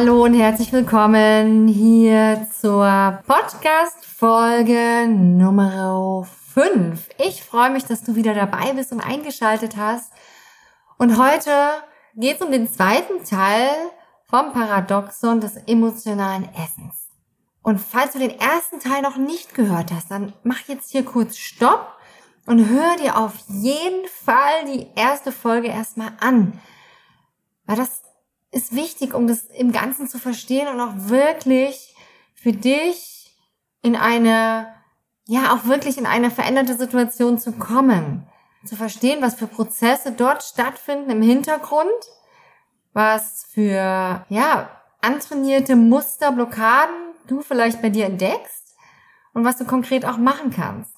Hallo 0.00 0.24
und 0.24 0.32
herzlich 0.32 0.72
willkommen 0.72 1.68
hier 1.68 2.46
zur 2.58 3.20
Podcast-Folge 3.26 5.06
Nummer 5.06 6.26
5. 6.54 7.06
Ich 7.18 7.42
freue 7.42 7.68
mich, 7.68 7.84
dass 7.84 8.02
du 8.02 8.14
wieder 8.14 8.32
dabei 8.32 8.72
bist 8.72 8.92
und 8.92 9.00
eingeschaltet 9.00 9.76
hast. 9.76 10.10
Und 10.96 11.18
heute 11.18 11.50
geht 12.16 12.36
es 12.36 12.42
um 12.42 12.50
den 12.50 12.72
zweiten 12.72 13.24
Teil 13.24 13.68
vom 14.24 14.54
Paradoxon 14.54 15.38
des 15.42 15.56
emotionalen 15.66 16.48
Essens. 16.54 17.10
Und 17.62 17.78
falls 17.78 18.14
du 18.14 18.20
den 18.20 18.40
ersten 18.40 18.80
Teil 18.80 19.02
noch 19.02 19.18
nicht 19.18 19.54
gehört 19.54 19.92
hast, 19.92 20.10
dann 20.10 20.32
mach 20.44 20.66
jetzt 20.66 20.90
hier 20.90 21.04
kurz 21.04 21.36
Stopp 21.36 21.94
und 22.46 22.70
hör 22.70 22.96
dir 22.96 23.18
auf 23.18 23.34
jeden 23.48 24.08
Fall 24.08 24.64
die 24.64 24.86
erste 24.96 25.30
Folge 25.30 25.68
erstmal 25.68 26.12
an. 26.20 26.58
Weil 27.66 27.76
das 27.76 28.00
ist 28.52 28.74
wichtig, 28.74 29.14
um 29.14 29.26
das 29.26 29.44
im 29.44 29.72
Ganzen 29.72 30.08
zu 30.08 30.18
verstehen 30.18 30.68
und 30.68 30.80
auch 30.80 30.94
wirklich 31.08 31.94
für 32.34 32.52
dich 32.52 33.36
in 33.82 33.96
eine, 33.96 34.74
ja, 35.26 35.54
auch 35.54 35.66
wirklich 35.66 35.98
in 35.98 36.06
eine 36.06 36.30
veränderte 36.30 36.76
Situation 36.76 37.38
zu 37.38 37.52
kommen. 37.52 38.26
Zu 38.64 38.76
verstehen, 38.76 39.22
was 39.22 39.36
für 39.36 39.46
Prozesse 39.46 40.12
dort 40.12 40.42
stattfinden 40.42 41.10
im 41.10 41.22
Hintergrund, 41.22 41.90
was 42.92 43.46
für, 43.50 44.26
ja, 44.28 44.70
antrainierte 45.00 45.76
Muster, 45.76 46.32
Blockaden 46.32 46.94
du 47.26 47.40
vielleicht 47.40 47.80
bei 47.80 47.88
dir 47.88 48.06
entdeckst 48.06 48.74
und 49.32 49.44
was 49.44 49.56
du 49.56 49.64
konkret 49.64 50.04
auch 50.04 50.18
machen 50.18 50.50
kannst. 50.50 50.92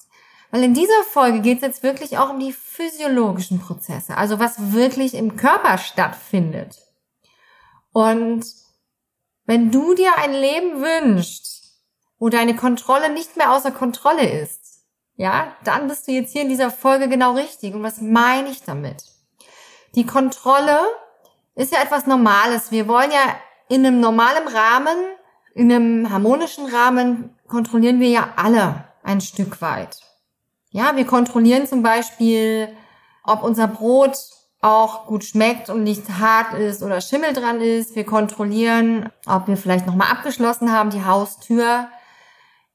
Weil 0.51 0.63
in 0.63 0.73
dieser 0.73 1.03
Folge 1.09 1.41
geht 1.41 1.57
es 1.57 1.63
jetzt 1.63 1.83
wirklich 1.83 2.17
auch 2.17 2.29
um 2.29 2.39
die 2.39 2.53
physiologischen 2.53 3.59
Prozesse, 3.59 4.17
also 4.17 4.39
was 4.39 4.73
wirklich 4.73 5.13
im 5.13 5.35
Körper 5.35 5.77
stattfindet. 5.77 6.79
Und 7.93 8.45
wenn 9.45 9.71
du 9.71 9.93
dir 9.93 10.17
ein 10.17 10.33
Leben 10.33 10.81
wünschst, 10.81 11.79
wo 12.19 12.29
deine 12.29 12.55
Kontrolle 12.55 13.11
nicht 13.11 13.37
mehr 13.37 13.51
außer 13.51 13.71
Kontrolle 13.71 14.27
ist, 14.29 14.83
ja, 15.15 15.55
dann 15.63 15.87
bist 15.87 16.07
du 16.07 16.11
jetzt 16.11 16.33
hier 16.33 16.41
in 16.41 16.49
dieser 16.49 16.71
Folge 16.71 17.07
genau 17.07 17.33
richtig. 17.33 17.73
Und 17.73 17.83
was 17.83 18.01
meine 18.01 18.49
ich 18.49 18.63
damit? 18.63 19.03
Die 19.95 20.05
Kontrolle 20.05 20.79
ist 21.55 21.71
ja 21.71 21.81
etwas 21.83 22.07
Normales. 22.07 22.71
Wir 22.71 22.87
wollen 22.87 23.11
ja 23.11 23.35
in 23.69 23.85
einem 23.85 23.99
normalen 23.99 24.47
Rahmen, 24.47 24.97
in 25.53 25.71
einem 25.71 26.09
harmonischen 26.09 26.65
Rahmen 26.65 27.37
kontrollieren 27.47 27.99
wir 27.99 28.09
ja 28.09 28.33
alle 28.35 28.85
ein 29.03 29.21
Stück 29.21 29.61
weit. 29.61 29.99
Ja, 30.71 30.95
wir 30.95 31.05
kontrollieren 31.05 31.67
zum 31.67 31.83
Beispiel, 31.83 32.75
ob 33.23 33.43
unser 33.43 33.67
Brot 33.67 34.17
auch 34.63 35.05
gut 35.05 35.25
schmeckt 35.25 35.69
und 35.69 35.83
nicht 35.83 36.09
hart 36.09 36.53
ist 36.53 36.83
oder 36.83 37.01
Schimmel 37.01 37.33
dran 37.33 37.59
ist. 37.59 37.95
Wir 37.95 38.05
kontrollieren, 38.05 39.09
ob 39.25 39.47
wir 39.47 39.57
vielleicht 39.57 39.85
nochmal 39.85 40.09
abgeschlossen 40.09 40.71
haben, 40.71 40.89
die 40.89 41.03
Haustür. 41.03 41.89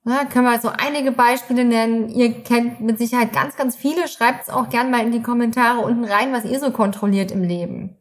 Na, 0.04 0.26
können 0.26 0.44
wir 0.44 0.60
so 0.60 0.68
einige 0.68 1.12
Beispiele 1.12 1.64
nennen. 1.64 2.10
Ihr 2.10 2.42
kennt 2.42 2.80
mit 2.80 2.98
Sicherheit 2.98 3.32
ganz, 3.32 3.56
ganz 3.56 3.74
viele. 3.74 4.06
Schreibt 4.06 4.42
es 4.42 4.50
auch 4.50 4.68
gern 4.68 4.90
mal 4.90 5.00
in 5.00 5.12
die 5.12 5.22
Kommentare 5.22 5.80
unten 5.80 6.04
rein, 6.04 6.32
was 6.32 6.44
ihr 6.44 6.60
so 6.60 6.70
kontrolliert 6.72 7.30
im 7.30 7.42
Leben. 7.42 7.96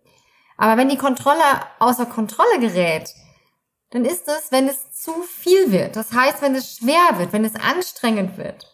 Aber 0.58 0.76
wenn 0.76 0.90
die 0.90 0.98
Kontrolle 0.98 1.44
außer 1.80 2.08
Kontrolle 2.08 2.60
gerät, 2.60 3.14
dann 3.92 4.04
ist 4.04 4.28
es, 4.28 4.52
wenn 4.52 4.68
es 4.68 4.92
zu 4.92 5.14
viel 5.24 5.72
wird. 5.72 5.96
Das 5.96 6.12
heißt, 6.12 6.42
wenn 6.42 6.56
es 6.56 6.76
schwer 6.76 7.20
wird, 7.20 7.32
wenn 7.32 7.46
es 7.46 7.56
anstrengend 7.56 8.38
wird, 8.38 8.68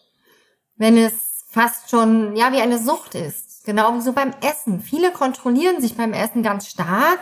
wenn 0.76 0.98
es 0.98 1.44
fast 1.50 1.88
schon, 1.88 2.34
ja, 2.34 2.52
wie 2.52 2.60
eine 2.60 2.80
Sucht 2.80 3.14
ist 3.14 3.43
Genau 3.64 3.94
wie 3.94 4.00
so 4.00 4.12
beim 4.12 4.32
Essen. 4.42 4.80
Viele 4.80 5.10
kontrollieren 5.10 5.80
sich 5.80 5.96
beim 5.96 6.12
Essen 6.12 6.42
ganz 6.42 6.68
stark 6.68 7.18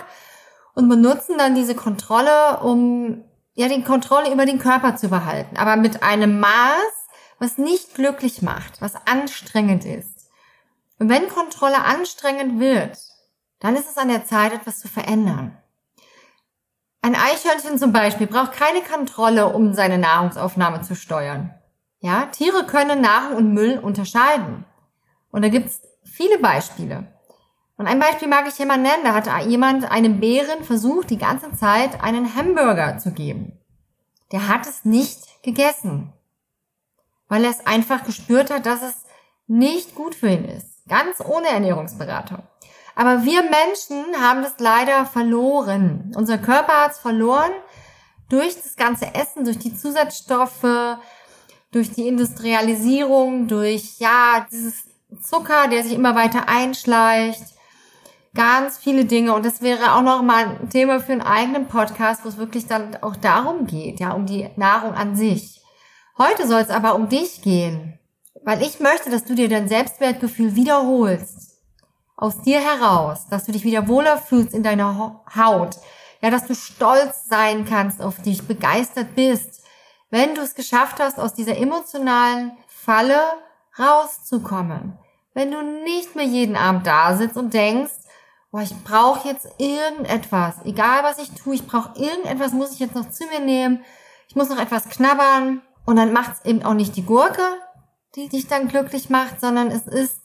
und 0.75 0.89
benutzen 0.89 1.39
dann 1.39 1.55
diese 1.55 1.75
Kontrolle, 1.75 2.61
um 2.61 3.25
ja 3.55 3.69
den 3.69 3.85
Kontrolle 3.85 4.33
über 4.33 4.45
den 4.45 4.59
Körper 4.59 4.97
zu 4.97 5.09
behalten, 5.09 5.57
aber 5.57 5.77
mit 5.77 6.03
einem 6.03 6.41
Maß, 6.41 7.09
was 7.39 7.59
nicht 7.59 7.95
glücklich 7.95 8.43
macht, 8.43 8.81
was 8.81 8.95
anstrengend 9.07 9.85
ist. 9.85 10.29
Und 10.99 11.09
wenn 11.09 11.29
Kontrolle 11.29 11.85
anstrengend 11.85 12.61
wird, 12.61 12.99
dann 13.61 13.77
ist 13.77 13.89
es 13.89 13.99
an 13.99 14.09
der 14.09 14.25
Zeit, 14.25 14.53
etwas 14.53 14.81
zu 14.81 14.89
verändern. 14.89 15.57
Ein 17.03 17.17
Eichhörnchen 17.17 17.79
zum 17.79 17.93
Beispiel 17.93 18.29
braucht 18.29 18.53
keine 18.53 18.81
Kontrolle, 18.81 19.49
um 19.49 19.75
seine 19.75 19.99
Nahrungsaufnahme 19.99 20.83
zu 20.83 20.95
steuern. 20.95 21.53
Ja, 21.99 22.27
Tiere 22.27 22.65
können 22.65 23.01
Nahrung 23.01 23.37
und 23.37 23.55
Müll 23.55 23.79
unterscheiden. 23.79 24.65
Und 25.31 25.43
da 25.43 25.49
gibt's 25.49 25.83
viele 26.05 26.39
Beispiele. 26.39 27.07
Und 27.77 27.87
ein 27.87 27.99
Beispiel 27.99 28.29
mag 28.29 28.47
ich 28.47 28.55
hier 28.55 28.67
mal 28.67 28.79
nennen. 28.79 29.05
Da 29.05 29.15
hat 29.15 29.47
jemand 29.47 29.91
einem 29.91 30.21
Bären 30.21 30.63
versucht, 30.63 31.11
die 31.11 31.19
ganze 31.19 31.53
Zeit 31.53 32.03
einen 32.03 32.35
Hamburger 32.37 32.99
zu 32.99 33.13
geben. 33.13 33.59
Der 34.31 34.49
hat 34.49 34.67
es 34.67 34.85
nicht 34.85 35.43
gegessen, 35.43 36.13
weil 37.29 37.45
er 37.45 37.51
es 37.51 37.67
einfach 37.67 38.05
gespürt 38.05 38.51
hat, 38.51 38.67
dass 38.67 38.83
es 38.83 39.05
nicht 39.47 39.95
gut 39.95 40.15
für 40.15 40.29
ihn 40.29 40.45
ist. 40.45 40.87
Ganz 40.89 41.21
ohne 41.21 41.49
Ernährungsberatung. 41.49 42.43
Aber 42.95 43.25
wir 43.25 43.43
Menschen 43.43 44.21
haben 44.21 44.43
das 44.43 44.55
leider 44.59 45.07
verloren. 45.07 46.13
Unser 46.17 46.39
Körper 46.39 46.85
hat 46.85 46.93
es 46.93 46.99
verloren 46.99 47.53
durch 48.29 48.55
das 48.55 48.77
ganze 48.77 49.15
Essen, 49.15 49.45
durch 49.45 49.59
die 49.59 49.75
Zusatzstoffe, 49.75 50.99
durch 51.71 51.91
die 51.91 52.07
Industrialisierung, 52.07 53.49
durch, 53.49 53.99
ja, 53.99 54.47
dieses 54.51 54.85
Zucker, 55.21 55.69
der 55.69 55.83
sich 55.83 55.93
immer 55.93 56.15
weiter 56.15 56.49
einschleicht. 56.49 57.43
Ganz 58.35 58.79
viele 58.79 59.05
Dinge. 59.05 59.35
Und 59.35 59.45
das 59.45 59.61
wäre 59.61 59.95
auch 59.95 60.03
noch 60.03 60.23
mal 60.23 60.59
ein 60.61 60.71
Thema 60.71 61.01
für 61.01 61.13
einen 61.13 61.21
eigenen 61.21 61.69
Podcast, 61.69 62.25
wo 62.25 62.29
es 62.29 62.39
wirklich 62.39 62.67
dann 62.67 62.97
auch 63.03 63.17
darum 63.17 63.67
geht, 63.67 64.01
ja, 64.01 64.13
um 64.13 64.27
die 64.27 64.49
Nahrung 64.57 64.95
an 64.95 65.17
sich. 65.17 65.61
Heute 66.17 66.47
soll 66.47 66.61
es 66.61 66.71
aber 66.71 66.95
um 66.95 67.09
dich 67.09 67.43
gehen. 67.43 67.99
Weil 68.45 68.63
ich 68.63 68.81
möchte, 68.81 69.11
dass 69.11 69.25
du 69.25 69.35
dir 69.35 69.49
dein 69.49 69.69
Selbstwertgefühl 69.69 70.57
wiederholst. 70.57 71.59
Aus 72.17 72.41
dir 72.43 72.61
heraus. 72.61 73.27
Dass 73.29 73.45
du 73.45 73.53
dich 73.53 73.65
wieder 73.65 73.89
wohler 73.89 74.17
fühlst 74.17 74.55
in 74.55 74.63
deiner 74.63 75.23
Haut. 75.37 75.77
Ja, 76.23 76.31
dass 76.31 76.47
du 76.47 76.55
stolz 76.55 77.27
sein 77.29 77.65
kannst 77.65 78.01
auf 78.01 78.23
dich, 78.23 78.47
begeistert 78.47 79.15
bist. 79.15 79.63
Wenn 80.11 80.35
du 80.35 80.41
es 80.41 80.55
geschafft 80.55 81.01
hast, 81.01 81.19
aus 81.19 81.35
dieser 81.35 81.57
emotionalen 81.57 82.53
Falle 82.67 83.21
rauszukommen 83.79 84.99
wenn 85.35 85.51
du 85.51 85.63
nicht 85.85 86.15
mehr 86.15 86.25
jeden 86.25 86.57
Abend 86.57 86.87
da 86.87 87.17
sitzt 87.17 87.37
und 87.37 87.55
denkst, 87.55 87.93
boah, 88.51 88.61
ich 88.61 88.75
brauche 88.85 89.29
jetzt 89.29 89.49
irgendetwas, 89.59 90.57
egal 90.65 91.03
was 91.03 91.19
ich 91.19 91.31
tue, 91.33 91.55
ich 91.55 91.67
brauche 91.67 91.99
irgendetwas, 91.99 92.53
muss 92.53 92.73
ich 92.73 92.79
jetzt 92.79 92.95
noch 92.95 93.09
zu 93.11 93.25
mir 93.27 93.41
nehmen, 93.41 93.85
ich 94.29 94.37
muss 94.37 94.49
noch 94.49 94.61
etwas 94.61 94.89
knabbern 94.89 95.63
und 95.87 95.97
dann 95.97 96.13
macht 96.13 96.33
es 96.35 96.45
eben 96.45 96.63
auch 96.63 96.75
nicht 96.75 96.97
die 96.97 97.05
Gurke, 97.05 97.43
die 98.15 98.29
dich 98.29 98.47
dann 98.47 98.69
glücklich 98.69 99.11
macht, 99.11 99.41
sondern 99.41 99.69
es 99.69 99.87
ist 99.87 100.21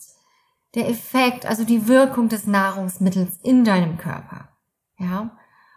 der 0.75 0.89
Effekt, 0.89 1.45
also 1.45 1.63
die 1.63 1.87
Wirkung 1.87 2.29
des 2.29 2.45
Nahrungsmittels 2.45 3.39
in 3.43 3.63
deinem 3.63 3.97
Körper. 3.97 4.49
Ja. 4.97 5.31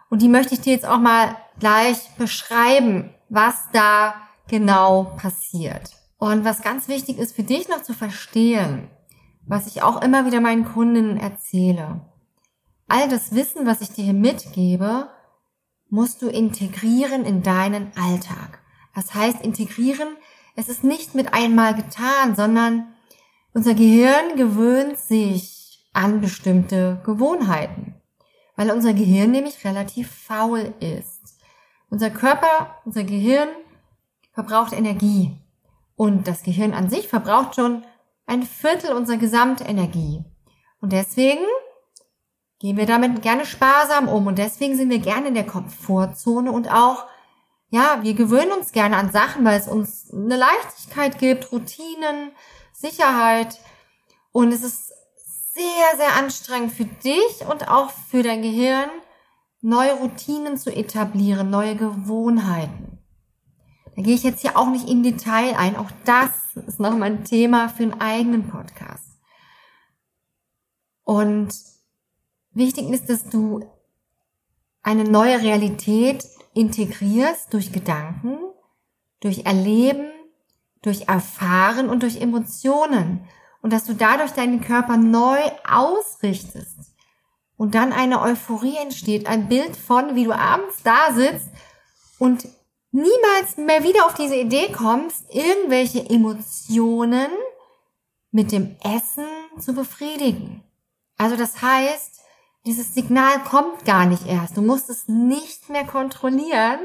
Und 0.09 0.21
die 0.21 0.27
möchte 0.27 0.53
ich 0.53 0.61
dir 0.61 0.73
jetzt 0.73 0.85
auch 0.85 0.99
mal 0.99 1.35
gleich 1.59 2.09
beschreiben, 2.17 3.13
was 3.29 3.55
da 3.71 4.13
genau 4.49 5.15
passiert. 5.17 5.91
Und 6.17 6.43
was 6.43 6.61
ganz 6.61 6.87
wichtig 6.87 7.17
ist 7.17 7.35
für 7.35 7.43
dich 7.43 7.69
noch 7.69 7.81
zu 7.81 7.93
verstehen, 7.93 8.89
was 9.51 9.67
ich 9.67 9.83
auch 9.83 10.01
immer 10.01 10.25
wieder 10.25 10.39
meinen 10.39 10.63
Kunden 10.63 11.17
erzähle. 11.17 11.99
All 12.87 13.09
das 13.09 13.35
Wissen, 13.35 13.65
was 13.65 13.81
ich 13.81 13.89
dir 13.89 14.05
hier 14.05 14.13
mitgebe, 14.13 15.09
musst 15.89 16.21
du 16.21 16.29
integrieren 16.29 17.25
in 17.25 17.43
deinen 17.43 17.91
Alltag. 17.97 18.61
Das 18.95 19.13
heißt, 19.13 19.41
integrieren, 19.41 20.07
es 20.55 20.69
ist 20.69 20.85
nicht 20.85 21.15
mit 21.15 21.33
einmal 21.33 21.75
getan, 21.75 22.33
sondern 22.33 22.93
unser 23.53 23.73
Gehirn 23.73 24.37
gewöhnt 24.37 24.97
sich 24.97 25.85
an 25.91 26.21
bestimmte 26.21 27.01
Gewohnheiten, 27.05 27.95
weil 28.55 28.71
unser 28.71 28.93
Gehirn 28.93 29.31
nämlich 29.31 29.65
relativ 29.65 30.09
faul 30.09 30.73
ist. 30.79 31.41
Unser 31.89 32.09
Körper, 32.09 32.77
unser 32.85 33.03
Gehirn 33.03 33.49
verbraucht 34.31 34.71
Energie 34.71 35.37
und 35.97 36.29
das 36.29 36.43
Gehirn 36.43 36.73
an 36.73 36.89
sich 36.89 37.09
verbraucht 37.09 37.55
schon 37.55 37.83
ein 38.25 38.43
Viertel 38.43 38.93
unserer 38.93 39.17
Gesamtenergie. 39.17 40.23
Und 40.79 40.93
deswegen 40.93 41.45
gehen 42.59 42.77
wir 42.77 42.85
damit 42.85 43.21
gerne 43.21 43.45
sparsam 43.45 44.07
um 44.07 44.27
und 44.27 44.37
deswegen 44.37 44.75
sind 44.75 44.89
wir 44.89 44.99
gerne 44.99 45.29
in 45.29 45.33
der 45.33 45.47
Komfortzone 45.47 46.51
und 46.51 46.71
auch, 46.71 47.05
ja, 47.69 47.99
wir 48.03 48.13
gewöhnen 48.13 48.51
uns 48.51 48.71
gerne 48.71 48.97
an 48.97 49.11
Sachen, 49.11 49.43
weil 49.45 49.59
es 49.59 49.67
uns 49.67 50.13
eine 50.13 50.37
Leichtigkeit 50.37 51.17
gibt, 51.17 51.51
Routinen, 51.51 52.31
Sicherheit 52.71 53.59
und 54.31 54.51
es 54.51 54.63
ist 54.63 54.93
sehr, 55.53 55.97
sehr 55.97 56.15
anstrengend 56.17 56.71
für 56.71 56.85
dich 56.85 57.45
und 57.49 57.67
auch 57.67 57.89
für 57.89 58.23
dein 58.23 58.41
Gehirn, 58.41 58.89
neue 59.61 59.93
Routinen 59.93 60.57
zu 60.57 60.73
etablieren, 60.73 61.49
neue 61.49 61.75
Gewohnheiten. 61.75 62.99
Da 63.95 64.01
gehe 64.01 64.15
ich 64.15 64.23
jetzt 64.23 64.41
hier 64.41 64.57
auch 64.57 64.69
nicht 64.69 64.87
in 64.87 65.03
Detail 65.03 65.55
ein. 65.57 65.75
Auch 65.75 65.91
das 66.05 66.29
ist 66.55 66.79
nochmal 66.79 67.11
ein 67.11 67.23
Thema 67.23 67.69
für 67.69 67.83
einen 67.83 68.01
eigenen 68.01 68.47
Podcast. 68.47 69.19
Und 71.03 71.53
Wichtig 72.53 72.89
ist, 72.89 73.09
dass 73.09 73.29
du 73.29 73.63
eine 74.83 75.05
neue 75.05 75.41
Realität 75.41 76.25
integrierst 76.53 77.53
durch 77.53 77.71
Gedanken, 77.71 78.37
durch 79.21 79.45
Erleben, 79.45 80.11
durch 80.81 81.07
Erfahren 81.07 81.89
und 81.89 82.03
durch 82.03 82.19
Emotionen. 82.19 83.25
Und 83.61 83.71
dass 83.71 83.85
du 83.85 83.93
dadurch 83.93 84.31
deinen 84.31 84.59
Körper 84.59 84.97
neu 84.97 85.39
ausrichtest. 85.69 86.93
Und 87.55 87.75
dann 87.75 87.93
eine 87.93 88.21
Euphorie 88.21 88.75
entsteht, 88.77 89.27
ein 89.27 89.47
Bild 89.47 89.77
von, 89.77 90.15
wie 90.15 90.25
du 90.25 90.33
abends 90.33 90.81
da 90.83 91.13
sitzt 91.13 91.49
und 92.17 92.47
niemals 92.91 93.57
mehr 93.57 93.83
wieder 93.83 94.05
auf 94.05 94.13
diese 94.13 94.35
Idee 94.35 94.71
kommst, 94.71 95.25
irgendwelche 95.29 96.09
Emotionen 96.09 97.29
mit 98.31 98.51
dem 98.51 98.75
Essen 98.83 99.25
zu 99.59 99.73
befriedigen. 99.73 100.63
Also 101.17 101.35
das 101.35 101.61
heißt, 101.61 102.21
dieses 102.65 102.93
Signal 102.93 103.43
kommt 103.43 103.85
gar 103.85 104.05
nicht 104.05 104.27
erst. 104.27 104.55
Du 104.55 104.61
musst 104.61 104.89
es 104.89 105.07
nicht 105.07 105.69
mehr 105.69 105.85
kontrollieren. 105.85 106.79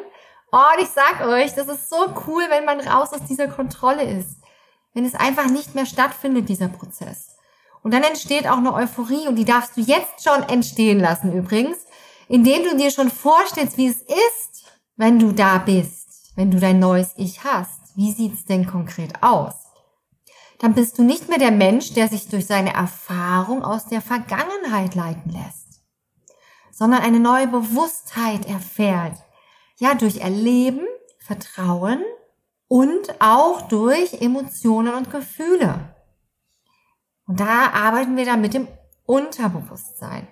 Und 0.51 0.81
ich 0.81 0.89
sag 0.89 1.27
euch, 1.27 1.55
das 1.55 1.69
ist 1.69 1.91
so 1.91 2.15
cool, 2.27 2.45
wenn 2.49 2.65
man 2.65 2.81
raus 2.81 3.13
aus 3.13 3.25
dieser 3.29 3.49
Kontrolle 3.49 4.03
ist. 4.03 4.39
Wenn 4.95 5.05
es 5.05 5.15
einfach 5.15 5.47
nicht 5.47 5.75
mehr 5.75 5.87
stattfindet, 5.87 6.49
dieser 6.49 6.69
Prozess. 6.69 7.37
Und 7.83 7.93
dann 7.93 8.03
entsteht 8.03 8.49
auch 8.49 8.57
eine 8.57 8.75
Euphorie 8.75 9.29
und 9.29 9.37
die 9.37 9.45
darfst 9.45 9.77
du 9.77 9.81
jetzt 9.81 10.25
schon 10.25 10.43
entstehen 10.49 10.99
lassen 10.99 11.33
übrigens, 11.33 11.79
indem 12.29 12.65
du 12.65 12.77
dir 12.77 12.91
schon 12.91 13.11
vorstellst, 13.11 13.77
wie 13.77 13.89
es 13.89 14.01
ist, 14.01 14.65
wenn 14.97 15.19
du 15.19 15.33
da 15.33 15.59
bist, 15.59 16.33
wenn 16.37 16.51
du 16.51 16.61
dein 16.61 16.79
neues 16.79 17.13
Ich 17.17 17.45
hast. 17.45 17.81
Wie 17.97 18.13
sieht's 18.13 18.45
denn 18.45 18.67
konkret 18.67 19.23
aus? 19.23 19.55
Dann 20.59 20.75
bist 20.75 20.99
du 20.99 21.03
nicht 21.03 21.29
mehr 21.29 21.39
der 21.39 21.51
Mensch, 21.51 21.93
der 21.93 22.09
sich 22.09 22.29
durch 22.29 22.47
seine 22.47 22.75
Erfahrung 22.75 23.63
aus 23.63 23.87
der 23.87 24.01
Vergangenheit 24.01 24.95
leiten 24.95 25.31
lässt 25.31 25.67
sondern 26.77 27.01
eine 27.01 27.21
neue 27.21 27.49
Bewusstheit 27.49 28.47
erfährt. 28.47 29.17
Ja, 29.79 29.95
durch 29.95 30.19
Erleben, 30.19 30.87
Vertrauen 31.19 32.03
und 32.69 33.19
auch 33.19 33.63
durch 33.63 34.21
Emotionen 34.21 34.95
und 34.95 35.11
Gefühle. 35.11 35.97
Und 37.27 37.41
da 37.41 37.71
arbeiten 37.71 38.19
wir 38.19 38.27
dann 38.27 38.43
mit 38.43 38.53
dem 38.53 38.69
Unterbewusstsein. 39.07 40.29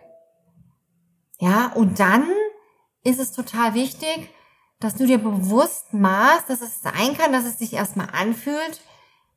Ja, 1.41 1.73
und 1.75 1.99
dann 1.99 2.31
ist 3.05 3.21
es 3.21 3.33
total 3.33 3.73
wichtig, 3.73 4.29
dass 4.81 4.97
du 4.97 5.07
dir 5.07 5.19
bewusst 5.19 5.93
machst, 5.93 6.51
dass 6.51 6.61
es 6.61 6.83
sein 6.83 7.17
kann, 7.17 7.33
dass 7.33 7.45
es 7.45 7.59
sich 7.59 7.73
erstmal 7.73 8.09
anfühlt 8.13 8.83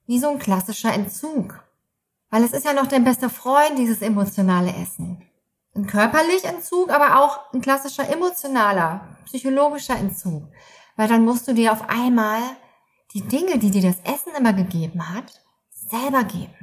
wie 0.06 0.20
so 0.20 0.30
ein 0.30 0.40
klassischer 0.40 0.94
Entzug. 0.94 1.64
Weil 2.30 2.44
es 2.44 2.54
ist 2.54 2.66
ja 2.66 2.74
noch 2.74 2.88
dein 2.88 3.04
bester 3.04 3.30
Freund, 3.30 3.78
dieses 3.78 4.02
emotionale 4.02 4.74
Essen 4.74 5.28
ein 5.78 5.88
körperlicher 5.88 6.50
Entzug, 6.50 6.90
aber 6.90 7.20
auch 7.20 7.54
ein 7.54 7.62
klassischer 7.62 8.10
emotionaler, 8.10 9.08
psychologischer 9.26 9.96
Entzug. 9.96 10.44
Weil 10.96 11.08
dann 11.08 11.24
musst 11.24 11.48
du 11.48 11.54
dir 11.54 11.72
auf 11.72 11.90
einmal 11.90 12.42
die 13.14 13.22
Dinge, 13.22 13.60
die 13.60 13.72
dir 13.72 13.84
das 13.84 14.00
Essen 14.02 14.34
immer 14.38 14.54
gegeben 14.54 15.14
hat, 15.14 15.42
selber 15.70 16.24
geben. 16.24 16.54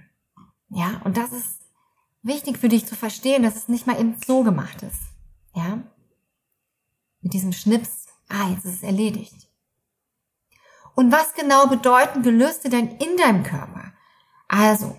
Ja, 0.68 1.00
und 1.04 1.16
das 1.16 1.32
ist 1.32 1.60
wichtig 2.22 2.58
für 2.58 2.68
dich 2.68 2.86
zu 2.86 2.96
verstehen, 2.96 3.44
dass 3.44 3.56
es 3.56 3.68
nicht 3.68 3.86
mal 3.86 3.98
eben 3.98 4.16
so 4.26 4.42
gemacht 4.42 4.82
ist. 4.82 5.00
Ja, 5.54 5.78
mit 7.20 7.32
diesem 7.32 7.52
Schnips, 7.52 8.03
ah, 8.34 8.50
jetzt 8.50 8.64
ist 8.64 8.76
es 8.76 8.82
erledigt. 8.82 9.48
Und 10.94 11.12
was 11.12 11.34
genau 11.34 11.66
bedeuten 11.66 12.22
Gelüste 12.22 12.68
denn 12.68 12.88
in 12.98 13.16
deinem 13.16 13.42
Körper? 13.42 13.92
Also, 14.48 14.96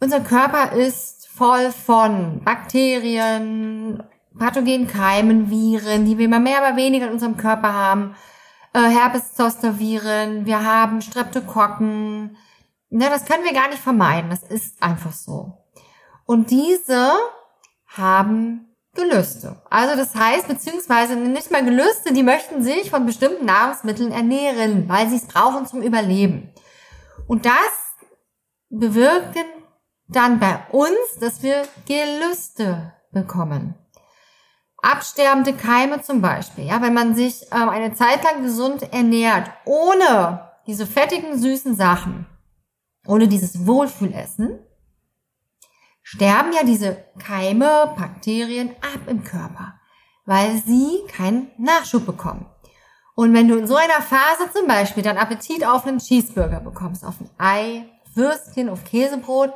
unser 0.00 0.20
Körper 0.20 0.72
ist 0.72 1.28
voll 1.28 1.70
von 1.70 2.42
Bakterien, 2.44 4.02
pathogenen 4.38 4.88
Keimen, 4.88 5.50
Viren, 5.50 6.04
die 6.04 6.18
wir 6.18 6.26
immer 6.26 6.40
mehr, 6.40 6.64
aber 6.64 6.76
weniger 6.76 7.06
in 7.06 7.12
unserem 7.12 7.36
Körper 7.36 7.72
haben. 7.72 8.16
Äh, 8.72 8.80
Herpes-Zoster-Viren, 8.80 10.46
wir 10.46 10.64
haben 10.64 11.00
Streptokokken. 11.00 12.36
Ja, 12.90 13.08
das 13.08 13.24
können 13.24 13.44
wir 13.44 13.52
gar 13.52 13.68
nicht 13.68 13.82
vermeiden. 13.82 14.30
Das 14.30 14.42
ist 14.42 14.82
einfach 14.82 15.12
so. 15.12 15.64
Und 16.24 16.50
diese 16.50 17.12
haben 17.86 18.67
Gelüste. 18.98 19.56
Also 19.70 19.96
das 19.96 20.14
heißt, 20.14 20.48
beziehungsweise 20.48 21.14
nicht 21.14 21.50
mal 21.50 21.64
Gelüste, 21.64 22.12
die 22.12 22.24
möchten 22.24 22.62
sich 22.62 22.90
von 22.90 23.06
bestimmten 23.06 23.46
Nahrungsmitteln 23.46 24.10
ernähren, 24.10 24.88
weil 24.88 25.08
sie 25.08 25.16
es 25.16 25.26
brauchen 25.26 25.66
zum 25.66 25.82
Überleben. 25.82 26.52
Und 27.28 27.46
das 27.46 27.54
bewirken 28.68 29.46
dann 30.08 30.40
bei 30.40 30.58
uns, 30.70 31.18
dass 31.20 31.42
wir 31.42 31.62
Gelüste 31.86 32.92
bekommen. 33.12 33.74
Absterbende 34.78 35.52
Keime 35.54 36.02
zum 36.02 36.20
Beispiel. 36.20 36.66
Ja, 36.66 36.82
wenn 36.82 36.94
man 36.94 37.14
sich 37.14 37.46
ähm, 37.52 37.68
eine 37.68 37.94
Zeit 37.94 38.24
lang 38.24 38.42
gesund 38.42 38.92
ernährt, 38.92 39.50
ohne 39.64 40.50
diese 40.66 40.86
fettigen, 40.86 41.38
süßen 41.38 41.76
Sachen, 41.76 42.26
ohne 43.06 43.28
dieses 43.28 43.66
Wohlfühlessen, 43.66 44.58
sterben 46.10 46.54
ja 46.54 46.64
diese 46.64 47.04
Keime, 47.18 47.94
Bakterien 47.94 48.70
ab 48.80 49.00
im 49.08 49.24
Körper, 49.24 49.74
weil 50.24 50.56
sie 50.64 51.02
keinen 51.06 51.50
Nachschub 51.58 52.06
bekommen. 52.06 52.46
Und 53.14 53.34
wenn 53.34 53.46
du 53.46 53.56
in 53.56 53.66
so 53.66 53.76
einer 53.76 54.00
Phase 54.00 54.50
zum 54.54 54.66
Beispiel 54.66 55.02
dann 55.02 55.18
Appetit 55.18 55.66
auf 55.66 55.84
einen 55.84 55.98
Cheeseburger 55.98 56.60
bekommst, 56.60 57.04
auf 57.04 57.16
ein 57.20 57.28
Ei, 57.36 57.84
Würstchen, 58.14 58.70
auf 58.70 58.84
Käsebrot, 58.84 59.52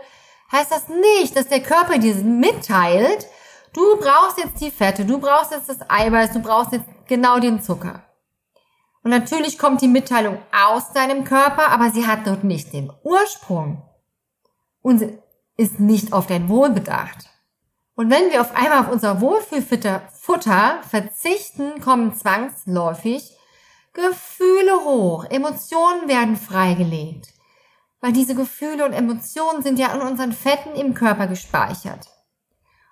heißt 0.50 0.70
das 0.70 0.88
nicht, 0.88 1.34
dass 1.34 1.48
der 1.48 1.62
Körper 1.62 1.96
dir 1.98 2.14
mitteilt, 2.16 3.26
du 3.72 3.96
brauchst 3.96 4.36
jetzt 4.36 4.60
die 4.60 4.70
Fette, 4.70 5.06
du 5.06 5.18
brauchst 5.18 5.52
jetzt 5.52 5.70
das 5.70 5.88
Eiweiß, 5.88 6.32
du 6.32 6.40
brauchst 6.40 6.72
jetzt 6.72 6.86
genau 7.06 7.38
den 7.38 7.62
Zucker. 7.62 8.02
Und 9.02 9.10
natürlich 9.10 9.58
kommt 9.58 9.80
die 9.80 9.88
Mitteilung 9.88 10.36
aus 10.52 10.92
deinem 10.92 11.24
Körper, 11.24 11.70
aber 11.70 11.90
sie 11.90 12.06
hat 12.06 12.26
dort 12.26 12.44
nicht 12.44 12.74
den 12.74 12.92
Ursprung 13.04 13.82
und 14.82 15.21
ist 15.56 15.80
nicht 15.80 16.12
auf 16.12 16.26
dein 16.26 16.48
Wohl 16.48 16.70
bedacht. 16.70 17.28
Und 17.94 18.10
wenn 18.10 18.30
wir 18.30 18.40
auf 18.40 18.54
einmal 18.54 18.80
auf 18.80 18.90
unser 18.90 19.20
Wohlfühlfutter 19.20 20.80
verzichten, 20.88 21.80
kommen 21.80 22.14
zwangsläufig 22.14 23.36
Gefühle 23.92 24.84
hoch, 24.84 25.24
Emotionen 25.26 26.08
werden 26.08 26.36
freigelegt 26.36 27.32
weil 28.02 28.12
diese 28.12 28.34
Gefühle 28.34 28.84
und 28.84 28.92
Emotionen 28.92 29.62
sind 29.62 29.78
ja 29.78 29.94
in 29.94 30.02
unseren 30.02 30.32
Fetten 30.32 30.74
im 30.74 30.92
Körper 30.92 31.28
gespeichert. 31.28 32.08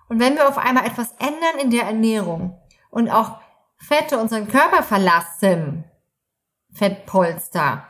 Und 0.09 0.21
wenn 0.21 0.37
wir 0.37 0.49
auf 0.49 0.57
einmal 0.57 0.87
etwas 0.87 1.13
ändern 1.19 1.59
in 1.61 1.71
der 1.71 1.83
Ernährung 1.83 2.59
und 2.91 3.11
auch 3.11 3.41
Fette 3.77 4.19
unseren 4.19 4.49
Körper 4.49 4.83
verlassen, 4.83 5.85
Fettpolster, 6.73 7.89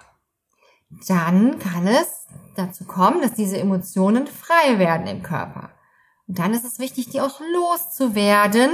dann 1.06 1.58
kann 1.58 1.86
es 1.86 2.26
dazu 2.56 2.84
kommen, 2.84 3.22
dass 3.22 3.34
diese 3.34 3.58
Emotionen 3.58 4.26
frei 4.26 4.78
werden 4.78 5.06
im 5.06 5.22
Körper. 5.22 5.70
Und 6.26 6.38
dann 6.38 6.54
ist 6.54 6.64
es 6.64 6.78
wichtig, 6.78 7.08
die 7.08 7.20
auch 7.20 7.40
loszuwerden. 7.40 8.70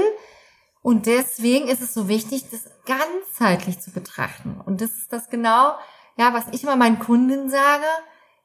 Und 0.83 1.07
deswegen 1.07 1.69
ist 1.69 1.83
es 1.83 1.95
so 1.95 2.09
wichtig, 2.09 2.51
das 2.51 2.65
ganzheitlich 2.85 3.81
zu 3.81 3.91
betrachten. 3.91 4.61
Und 4.65 4.81
das 4.81 4.91
ist 4.91 5.13
das 5.13 5.31
genau, 5.31 5.73
ja, 6.17 6.33
was 6.33 6.45
ich 6.53 6.63
immer 6.63 6.77
meinen 6.77 6.99
Kunden 6.99 7.49
sage, 7.49 7.87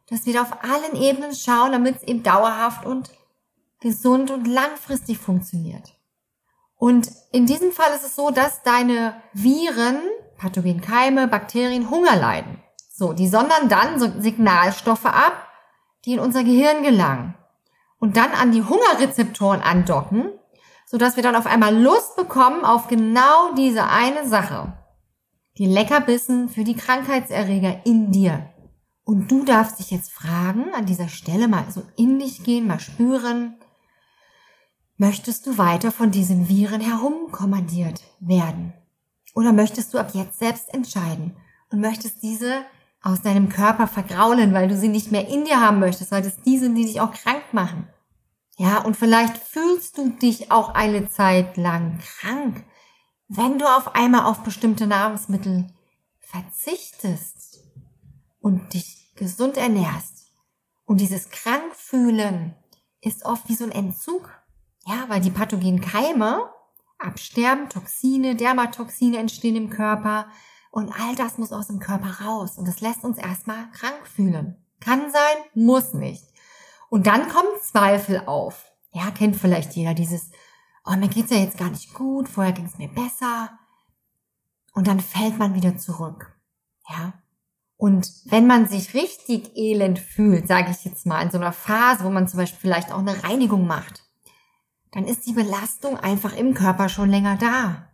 dass 0.09 0.25
wir 0.25 0.33
da 0.33 0.41
auf 0.41 0.63
allen 0.63 0.95
Ebenen 0.95 1.33
schauen, 1.33 1.71
damit 1.71 1.97
es 1.97 2.03
eben 2.03 2.23
dauerhaft 2.23 2.85
und 2.85 3.11
gesund 3.79 4.31
und 4.31 4.45
langfristig 4.47 5.17
funktioniert. 5.17 5.95
Und 6.75 7.11
in 7.31 7.45
diesem 7.45 7.71
Fall 7.71 7.93
ist 7.95 8.05
es 8.05 8.15
so, 8.15 8.31
dass 8.31 8.63
deine 8.63 9.21
Viren, 9.33 9.99
Pathogenkeime, 10.37 11.27
Bakterien 11.27 11.89
Hunger 11.89 12.15
leiden. 12.15 12.61
So, 13.01 13.13
die 13.13 13.27
sondern 13.27 13.67
dann 13.67 13.99
so 13.99 14.11
Signalstoffe 14.19 15.07
ab, 15.07 15.47
die 16.05 16.13
in 16.13 16.19
unser 16.19 16.43
Gehirn 16.43 16.83
gelangen 16.83 17.33
und 17.97 18.15
dann 18.15 18.29
an 18.29 18.51
die 18.51 18.61
Hungerrezeptoren 18.61 19.59
andocken, 19.59 20.29
sodass 20.85 21.15
wir 21.15 21.23
dann 21.23 21.35
auf 21.35 21.47
einmal 21.47 21.75
Lust 21.75 22.15
bekommen 22.15 22.63
auf 22.63 22.87
genau 22.89 23.55
diese 23.55 23.87
eine 23.87 24.27
Sache. 24.27 24.77
Die 25.57 25.65
Leckerbissen 25.65 26.47
für 26.47 26.63
die 26.63 26.75
Krankheitserreger 26.75 27.87
in 27.87 28.11
dir. 28.11 28.51
Und 29.03 29.31
du 29.31 29.45
darfst 29.45 29.79
dich 29.79 29.89
jetzt 29.89 30.11
fragen, 30.11 30.71
an 30.75 30.85
dieser 30.85 31.09
Stelle 31.09 31.47
mal 31.47 31.65
so 31.71 31.81
in 31.97 32.19
dich 32.19 32.43
gehen, 32.43 32.67
mal 32.67 32.79
spüren, 32.79 33.55
möchtest 34.97 35.47
du 35.47 35.57
weiter 35.57 35.91
von 35.91 36.11
diesen 36.11 36.49
Viren 36.49 36.81
herumkommandiert 36.81 38.03
werden? 38.19 38.73
Oder 39.33 39.53
möchtest 39.53 39.91
du 39.91 39.97
ab 39.97 40.11
jetzt 40.13 40.37
selbst 40.37 40.71
entscheiden 40.71 41.35
und 41.71 41.81
möchtest 41.81 42.21
diese 42.21 42.63
aus 43.01 43.21
deinem 43.21 43.49
Körper 43.49 43.87
vergraulen, 43.87 44.53
weil 44.53 44.67
du 44.67 44.77
sie 44.77 44.87
nicht 44.87 45.11
mehr 45.11 45.27
in 45.27 45.45
dir 45.45 45.59
haben 45.59 45.79
möchtest, 45.79 46.11
weil 46.11 46.21
das 46.21 46.41
die 46.41 46.57
sind, 46.57 46.75
die 46.75 46.85
dich 46.85 47.01
auch 47.01 47.11
krank 47.11 47.43
machen. 47.51 47.87
Ja, 48.57 48.79
und 48.79 48.95
vielleicht 48.95 49.37
fühlst 49.37 49.97
du 49.97 50.09
dich 50.09 50.51
auch 50.51 50.75
eine 50.75 51.09
Zeit 51.09 51.57
lang 51.57 51.99
krank, 51.99 52.63
wenn 53.27 53.57
du 53.57 53.65
auf 53.65 53.95
einmal 53.95 54.25
auf 54.25 54.43
bestimmte 54.43 54.85
Nahrungsmittel 54.85 55.67
verzichtest 56.19 57.63
und 58.39 58.73
dich 58.73 59.13
gesund 59.15 59.57
ernährst. 59.57 60.31
Und 60.85 61.01
dieses 61.01 61.29
Krankfühlen 61.29 62.55
ist 63.01 63.25
oft 63.25 63.49
wie 63.49 63.55
so 63.55 63.63
ein 63.63 63.71
Entzug. 63.71 64.29
Ja, 64.85 65.05
weil 65.07 65.21
die 65.21 65.31
pathogenen 65.31 65.81
Keime 65.81 66.49
absterben, 66.99 67.69
Toxine, 67.69 68.35
Dermatoxine 68.35 69.17
entstehen 69.17 69.55
im 69.55 69.69
Körper, 69.69 70.27
und 70.71 70.91
all 70.99 71.15
das 71.15 71.37
muss 71.37 71.51
aus 71.51 71.67
dem 71.67 71.79
Körper 71.79 72.25
raus. 72.25 72.57
Und 72.57 72.67
das 72.67 72.79
lässt 72.81 73.03
uns 73.03 73.17
erstmal 73.17 73.69
krank 73.71 74.07
fühlen. 74.07 74.55
Kann 74.79 75.11
sein, 75.11 75.43
muss 75.53 75.93
nicht. 75.93 76.23
Und 76.89 77.07
dann 77.07 77.29
kommen 77.29 77.49
Zweifel 77.61 78.23
auf. 78.25 78.65
Ja, 78.91 79.11
kennt 79.11 79.35
vielleicht 79.35 79.73
jeder 79.73 79.93
dieses, 79.93 80.31
oh, 80.85 80.95
mir 80.95 81.09
geht's 81.09 81.29
ja 81.29 81.37
jetzt 81.37 81.57
gar 81.57 81.69
nicht 81.69 81.93
gut, 81.93 82.27
vorher 82.27 82.53
ging's 82.53 82.77
mir 82.77 82.89
besser. 82.89 83.51
Und 84.73 84.87
dann 84.87 85.01
fällt 85.01 85.37
man 85.37 85.53
wieder 85.53 85.77
zurück. 85.77 86.33
Ja. 86.89 87.13
Und 87.75 88.09
wenn 88.25 88.47
man 88.47 88.67
sich 88.67 88.93
richtig 88.93 89.55
elend 89.57 89.99
fühlt, 89.99 90.47
sage 90.47 90.71
ich 90.71 90.85
jetzt 90.85 91.05
mal, 91.05 91.21
in 91.21 91.31
so 91.31 91.37
einer 91.37 91.51
Phase, 91.51 92.03
wo 92.03 92.09
man 92.09 92.27
zum 92.27 92.39
Beispiel 92.39 92.59
vielleicht 92.59 92.91
auch 92.91 92.99
eine 92.99 93.23
Reinigung 93.23 93.67
macht, 93.67 94.03
dann 94.91 95.05
ist 95.05 95.25
die 95.25 95.33
Belastung 95.33 95.97
einfach 95.97 96.35
im 96.35 96.53
Körper 96.53 96.89
schon 96.89 97.09
länger 97.09 97.37
da. 97.37 97.90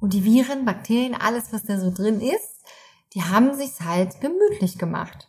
Und 0.00 0.14
die 0.14 0.24
Viren, 0.24 0.64
Bakterien, 0.64 1.14
alles, 1.14 1.52
was 1.52 1.64
da 1.64 1.78
so 1.78 1.92
drin 1.92 2.20
ist, 2.20 2.64
die 3.14 3.22
haben 3.22 3.54
sich's 3.54 3.80
halt 3.80 4.20
gemütlich 4.20 4.78
gemacht. 4.78 5.28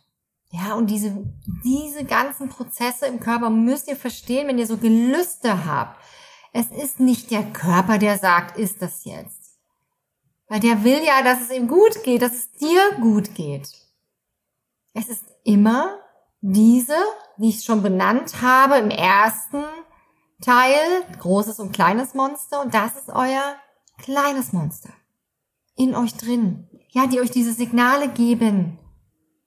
Ja, 0.50 0.74
und 0.74 0.88
diese, 0.88 1.24
diese 1.64 2.04
ganzen 2.04 2.48
Prozesse 2.48 3.06
im 3.06 3.20
Körper 3.20 3.50
müsst 3.50 3.88
ihr 3.88 3.96
verstehen, 3.96 4.48
wenn 4.48 4.58
ihr 4.58 4.66
so 4.66 4.76
Gelüste 4.76 5.64
habt. 5.66 5.98
Es 6.52 6.66
ist 6.66 7.00
nicht 7.00 7.30
der 7.30 7.42
Körper, 7.42 7.98
der 7.98 8.18
sagt, 8.18 8.58
ist 8.58 8.82
das 8.82 9.04
jetzt. 9.04 9.58
Weil 10.48 10.60
der 10.60 10.84
will 10.84 11.02
ja, 11.02 11.22
dass 11.22 11.40
es 11.40 11.50
ihm 11.50 11.68
gut 11.68 12.02
geht, 12.04 12.20
dass 12.20 12.34
es 12.34 12.52
dir 12.52 12.80
gut 13.00 13.34
geht. 13.34 13.68
Es 14.92 15.08
ist 15.08 15.24
immer 15.44 15.98
diese, 16.42 16.96
wie 17.38 17.48
ich 17.48 17.58
es 17.58 17.64
schon 17.64 17.82
benannt 17.82 18.42
habe, 18.42 18.76
im 18.76 18.90
ersten 18.90 19.64
Teil, 20.42 20.76
großes 21.18 21.60
und 21.60 21.72
kleines 21.72 22.12
Monster, 22.12 22.60
und 22.60 22.74
das 22.74 22.96
ist 22.96 23.08
euer 23.08 23.56
kleines 23.98 24.52
Monster 24.52 24.90
in 25.76 25.94
euch 25.94 26.14
drin, 26.14 26.68
ja, 26.90 27.06
die 27.06 27.20
euch 27.20 27.30
diese 27.30 27.52
Signale 27.52 28.08
geben, 28.08 28.78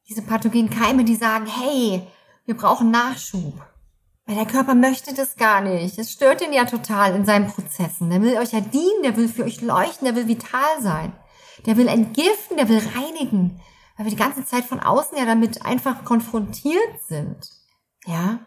diese 0.07 0.21
pathogenen 0.21 0.69
Keime, 0.69 1.03
die 1.03 1.15
sagen, 1.15 1.45
hey, 1.45 2.01
wir 2.45 2.55
brauchen 2.55 2.91
Nachschub. 2.91 3.53
Weil 4.25 4.35
der 4.35 4.45
Körper 4.45 4.73
möchte 4.73 5.13
das 5.13 5.35
gar 5.35 5.61
nicht. 5.61 5.99
Es 5.99 6.11
stört 6.11 6.41
ihn 6.41 6.53
ja 6.53 6.65
total 6.65 7.15
in 7.15 7.25
seinen 7.25 7.47
Prozessen. 7.47 8.09
Der 8.09 8.21
will 8.21 8.37
euch 8.37 8.53
ja 8.53 8.61
dienen, 8.61 9.03
der 9.03 9.15
will 9.17 9.27
für 9.27 9.43
euch 9.43 9.61
leuchten, 9.61 10.05
der 10.05 10.15
will 10.15 10.27
vital 10.27 10.81
sein. 10.81 11.13
Der 11.67 11.77
will 11.77 11.87
entgiften, 11.87 12.57
der 12.57 12.67
will 12.67 12.81
reinigen. 12.95 13.61
Weil 13.95 14.07
wir 14.07 14.11
die 14.11 14.17
ganze 14.17 14.43
Zeit 14.43 14.65
von 14.65 14.79
außen 14.79 15.17
ja 15.17 15.25
damit 15.25 15.63
einfach 15.63 16.03
konfrontiert 16.05 17.03
sind. 17.07 17.37
Ja? 18.05 18.39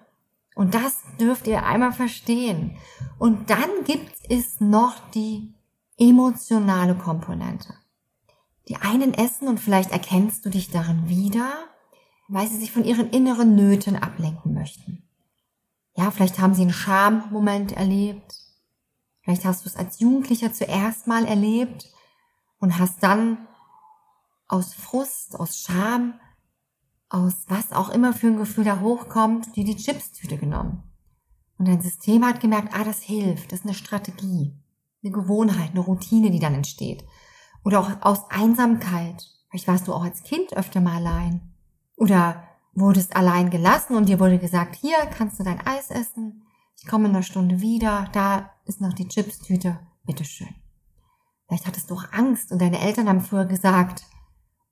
Und 0.57 0.75
das 0.75 0.97
dürft 1.21 1.47
ihr 1.47 1.65
einmal 1.65 1.93
verstehen. 1.93 2.77
Und 3.21 3.49
dann 3.51 3.85
gibt 3.85 4.13
es 4.29 4.61
noch 4.61 4.97
die 5.11 5.55
emotionale 5.99 6.95
Komponente. 6.95 7.75
Die 8.69 8.77
einen 8.77 9.15
essen 9.15 9.49
und 9.49 9.59
vielleicht 9.59 9.91
erkennst 9.91 10.45
du 10.45 10.51
dich 10.51 10.71
darin 10.71 11.09
wieder, 11.09 11.51
weil 12.29 12.47
sie 12.49 12.59
sich 12.59 12.71
von 12.71 12.85
ihren 12.85 13.11
inneren 13.11 13.57
Nöten 13.57 13.97
ablenken 13.97 14.55
möchten. 14.55 15.09
Ja, 15.97 16.11
vielleicht 16.11 16.39
haben 16.39 16.55
sie 16.55 16.63
einen 16.63 16.73
Schammoment 16.73 17.73
erlebt. 17.73 18.35
Vielleicht 19.23 19.45
hast 19.45 19.65
du 19.65 19.69
es 19.69 19.77
als 19.77 19.99
Jugendlicher 19.99 20.53
zuerst 20.53 21.07
mal 21.07 21.25
erlebt 21.25 21.87
und 22.61 22.79
hast 22.79 23.03
dann 23.03 23.49
aus 24.47 24.75
Frust, 24.75 25.39
aus 25.39 25.59
Scham, 25.59 26.21
aus 27.09 27.47
was 27.49 27.73
auch 27.73 27.89
immer 27.89 28.13
für 28.13 28.29
ein 28.29 28.37
Gefühl 28.37 28.65
da 28.65 28.81
hochkommt, 28.81 29.57
dir 29.57 29.65
die 29.65 29.77
Chipstüte 29.77 30.39
genommen. 30.39 30.83
Und 31.59 31.67
dein 31.67 31.83
System 31.83 32.25
hat 32.25 32.41
gemerkt, 32.41 32.75
ah, 32.75 32.85
das 32.85 33.03
hilft, 33.03 33.51
das 33.51 33.61
ist 33.61 33.65
eine 33.65 33.75
Strategie 33.75 34.55
eine 35.03 35.13
Gewohnheit, 35.13 35.71
eine 35.71 35.81
Routine, 35.81 36.31
die 36.31 36.41
dann 36.41 36.55
entsteht. 36.55 37.05
Oder 37.65 37.81
auch 37.81 37.91
aus 38.01 38.31
Einsamkeit. 38.31 39.25
Vielleicht 39.51 39.69
warst 39.69 39.89
du 39.89 39.95
auch 39.95 40.03
als 40.03 40.23
Kind 40.23 40.57
öfter 40.57 40.81
mal 40.81 40.97
allein. 40.97 41.55
Oder 41.97 42.45
wurdest 42.75 43.17
allein 43.17 43.51
gelassen 43.51 43.97
und 43.97 44.09
dir 44.09 44.21
wurde 44.21 44.39
gesagt, 44.39 44.77
hier 44.77 44.97
kannst 45.17 45.39
du 45.39 45.45
dein 45.45 45.65
Eis 45.67 45.91
essen. 45.91 46.45
Ich 46.77 46.87
komme 46.87 47.09
in 47.09 47.15
einer 47.15 47.23
Stunde 47.23 47.61
wieder. 47.61 48.09
Da 48.13 48.51
ist 48.65 48.81
noch 48.81 48.93
die 48.93 49.09
Chipstüte. 49.09 49.79
Bitteschön. 50.05 50.55
Vielleicht 51.47 51.67
hattest 51.67 51.91
du 51.91 51.95
auch 51.95 52.13
Angst 52.13 52.53
und 52.53 52.61
deine 52.61 52.81
Eltern 52.81 53.09
haben 53.09 53.21
früher 53.21 53.47
gesagt, 53.47 54.05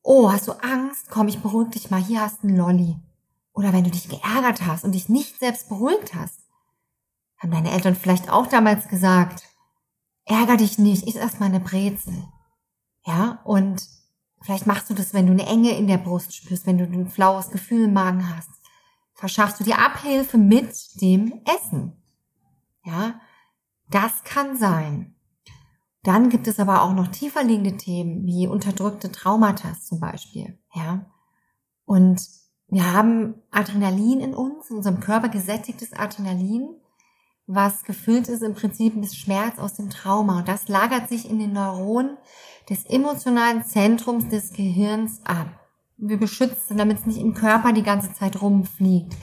oh, 0.02 0.30
hast 0.30 0.46
du 0.46 0.52
Angst? 0.52 1.10
Komm, 1.10 1.28
ich 1.28 1.40
beruhig 1.40 1.70
dich 1.70 1.90
mal. 1.90 2.02
Hier 2.02 2.20
hast 2.20 2.42
du 2.42 2.48
einen 2.48 2.56
Lolli. 2.56 2.96
Oder 3.52 3.72
wenn 3.72 3.84
du 3.84 3.90
dich 3.90 4.08
geärgert 4.08 4.66
hast 4.66 4.84
und 4.84 4.92
dich 4.92 5.08
nicht 5.08 5.38
selbst 5.38 5.68
beruhigt 5.68 6.14
hast, 6.14 6.40
haben 7.38 7.50
deine 7.50 7.70
Eltern 7.70 7.94
vielleicht 7.94 8.30
auch 8.30 8.46
damals 8.46 8.88
gesagt, 8.88 9.44
ärger 10.26 10.56
dich 10.56 10.78
nicht, 10.78 11.06
iss 11.06 11.14
erstmal 11.14 11.48
eine 11.48 11.60
Brezel. 11.60 12.24
Ja, 13.06 13.40
und 13.44 13.88
vielleicht 14.42 14.66
machst 14.66 14.90
du 14.90 14.94
das, 14.94 15.14
wenn 15.14 15.26
du 15.26 15.32
eine 15.32 15.46
Enge 15.46 15.76
in 15.76 15.86
der 15.86 15.98
Brust 15.98 16.34
spürst, 16.34 16.66
wenn 16.66 16.78
du 16.78 16.84
ein 16.84 17.08
flaues 17.08 17.50
Gefühl 17.50 17.84
im 17.84 17.94
Magen 17.94 18.36
hast. 18.36 18.50
Verschaffst 19.14 19.60
du 19.60 19.64
dir 19.64 19.78
Abhilfe 19.78 20.36
mit 20.36 21.00
dem 21.00 21.40
Essen. 21.46 22.02
Ja, 22.84 23.20
das 23.90 24.24
kann 24.24 24.56
sein. 24.56 25.14
Dann 26.02 26.28
gibt 26.28 26.46
es 26.46 26.60
aber 26.60 26.82
auch 26.82 26.92
noch 26.92 27.08
tiefer 27.08 27.42
liegende 27.42 27.76
Themen, 27.76 28.26
wie 28.26 28.46
unterdrückte 28.46 29.10
Traumata 29.10 29.74
zum 29.80 30.00
Beispiel. 30.00 30.58
Ja, 30.74 31.06
und 31.84 32.20
wir 32.68 32.92
haben 32.92 33.34
Adrenalin 33.50 34.20
in 34.20 34.34
uns, 34.34 34.70
in 34.70 34.76
unserem 34.76 35.00
Körper 35.00 35.28
gesättigtes 35.28 35.92
Adrenalin 35.92 36.68
was 37.46 37.84
gefüllt 37.84 38.28
ist 38.28 38.42
im 38.42 38.54
Prinzip 38.54 38.96
mit 38.96 39.14
Schmerz 39.14 39.58
aus 39.58 39.74
dem 39.74 39.90
Trauma. 39.90 40.38
Und 40.38 40.48
das 40.48 40.68
lagert 40.68 41.08
sich 41.08 41.28
in 41.30 41.38
den 41.38 41.52
Neuronen 41.52 42.16
des 42.68 42.84
emotionalen 42.84 43.64
Zentrums 43.64 44.28
des 44.28 44.52
Gehirns 44.52 45.20
ab. 45.24 45.48
Wir 45.96 46.18
beschützen, 46.18 46.76
damit 46.76 46.98
es 46.98 47.06
nicht 47.06 47.18
im 47.18 47.34
Körper 47.34 47.72
die 47.72 47.84
ganze 47.84 48.12
Zeit 48.12 48.42
rumfliegt, 48.42 49.16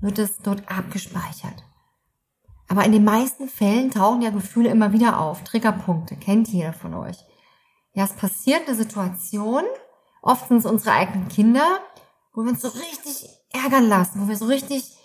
wird 0.00 0.18
es 0.18 0.38
dort 0.38 0.70
abgespeichert. 0.70 1.64
Aber 2.68 2.84
in 2.84 2.92
den 2.92 3.04
meisten 3.04 3.48
Fällen 3.48 3.90
tauchen 3.90 4.22
ja 4.22 4.30
Gefühle 4.30 4.70
immer 4.70 4.92
wieder 4.92 5.20
auf. 5.20 5.42
Triggerpunkte, 5.44 6.16
kennt 6.16 6.48
jeder 6.48 6.72
von 6.72 6.94
euch. 6.94 7.18
Ja, 7.94 8.04
es 8.04 8.14
passiert 8.14 8.66
eine 8.66 8.76
Situation, 8.76 9.64
oft 10.22 10.48
sind 10.48 10.58
es 10.58 10.66
unsere 10.66 10.92
eigenen 10.92 11.28
Kinder, 11.28 11.80
wo 12.32 12.42
wir 12.42 12.52
uns 12.52 12.62
so 12.62 12.68
richtig 12.68 13.28
ärgern 13.52 13.88
lassen, 13.88 14.22
wo 14.22 14.28
wir 14.28 14.36
so 14.36 14.46
richtig 14.46 14.96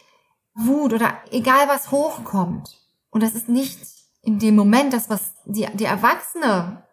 Wut 0.57 0.93
oder 0.93 1.13
egal 1.31 1.67
was 1.67 1.91
hochkommt. 1.91 2.77
Und 3.09 3.23
das 3.23 3.35
ist 3.35 3.47
nicht 3.47 3.79
in 4.21 4.39
dem 4.39 4.55
Moment 4.55 4.91
das, 4.91 5.09
was 5.09 5.33
die, 5.45 5.67
die 5.73 5.85
Erwachsene 5.85 6.83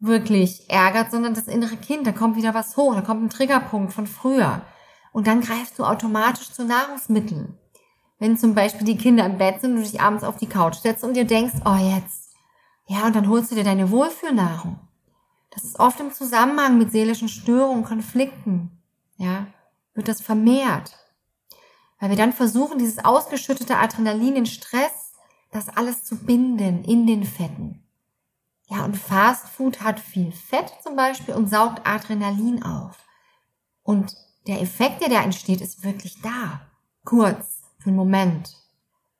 wirklich 0.00 0.68
ärgert, 0.68 1.10
sondern 1.10 1.34
das 1.34 1.46
innere 1.46 1.76
Kind. 1.76 2.06
Da 2.06 2.12
kommt 2.12 2.36
wieder 2.36 2.54
was 2.54 2.76
hoch, 2.76 2.94
da 2.94 3.02
kommt 3.02 3.22
ein 3.22 3.30
Triggerpunkt 3.30 3.92
von 3.92 4.06
früher. 4.06 4.62
Und 5.12 5.26
dann 5.26 5.40
greifst 5.40 5.78
du 5.78 5.84
automatisch 5.84 6.50
zu 6.50 6.64
Nahrungsmitteln. 6.64 7.58
Wenn 8.18 8.36
zum 8.36 8.54
Beispiel 8.54 8.86
die 8.86 8.96
Kinder 8.96 9.24
im 9.24 9.38
Bett 9.38 9.60
sind 9.60 9.72
und 9.72 9.78
du 9.78 9.82
dich 9.82 10.00
abends 10.00 10.24
auf 10.24 10.36
die 10.36 10.48
Couch 10.48 10.76
setzt 10.76 11.04
und 11.04 11.14
dir 11.14 11.24
denkst, 11.24 11.54
oh 11.64 11.76
jetzt. 11.76 12.30
Ja, 12.86 13.06
und 13.06 13.14
dann 13.14 13.28
holst 13.28 13.50
du 13.50 13.54
dir 13.54 13.64
deine 13.64 13.90
Wohlfühlnahrung. 13.90 14.78
Das 15.50 15.64
ist 15.64 15.78
oft 15.78 16.00
im 16.00 16.12
Zusammenhang 16.12 16.78
mit 16.78 16.92
seelischen 16.92 17.28
Störungen, 17.28 17.84
Konflikten. 17.84 18.82
Ja, 19.16 19.46
wird 19.94 20.08
das 20.08 20.20
vermehrt. 20.20 20.99
Weil 22.00 22.10
wir 22.10 22.16
dann 22.16 22.32
versuchen, 22.32 22.78
dieses 22.78 23.04
ausgeschüttete 23.04 23.76
Adrenalin, 23.76 24.34
den 24.34 24.46
Stress, 24.46 25.12
das 25.52 25.68
alles 25.68 26.04
zu 26.04 26.16
binden 26.16 26.82
in 26.84 27.06
den 27.06 27.24
Fetten. 27.24 27.86
Ja, 28.68 28.84
und 28.84 28.96
Fast 28.96 29.48
Food 29.48 29.82
hat 29.82 30.00
viel 30.00 30.32
Fett 30.32 30.72
zum 30.82 30.96
Beispiel 30.96 31.34
und 31.34 31.48
saugt 31.48 31.86
Adrenalin 31.86 32.62
auf. 32.62 32.96
Und 33.82 34.16
der 34.46 34.62
Effekt, 34.62 35.02
der 35.02 35.08
da 35.08 35.22
entsteht, 35.22 35.60
ist 35.60 35.84
wirklich 35.84 36.22
da. 36.22 36.60
Kurz, 37.04 37.62
für 37.78 37.88
einen 37.88 37.96
Moment. 37.96 38.56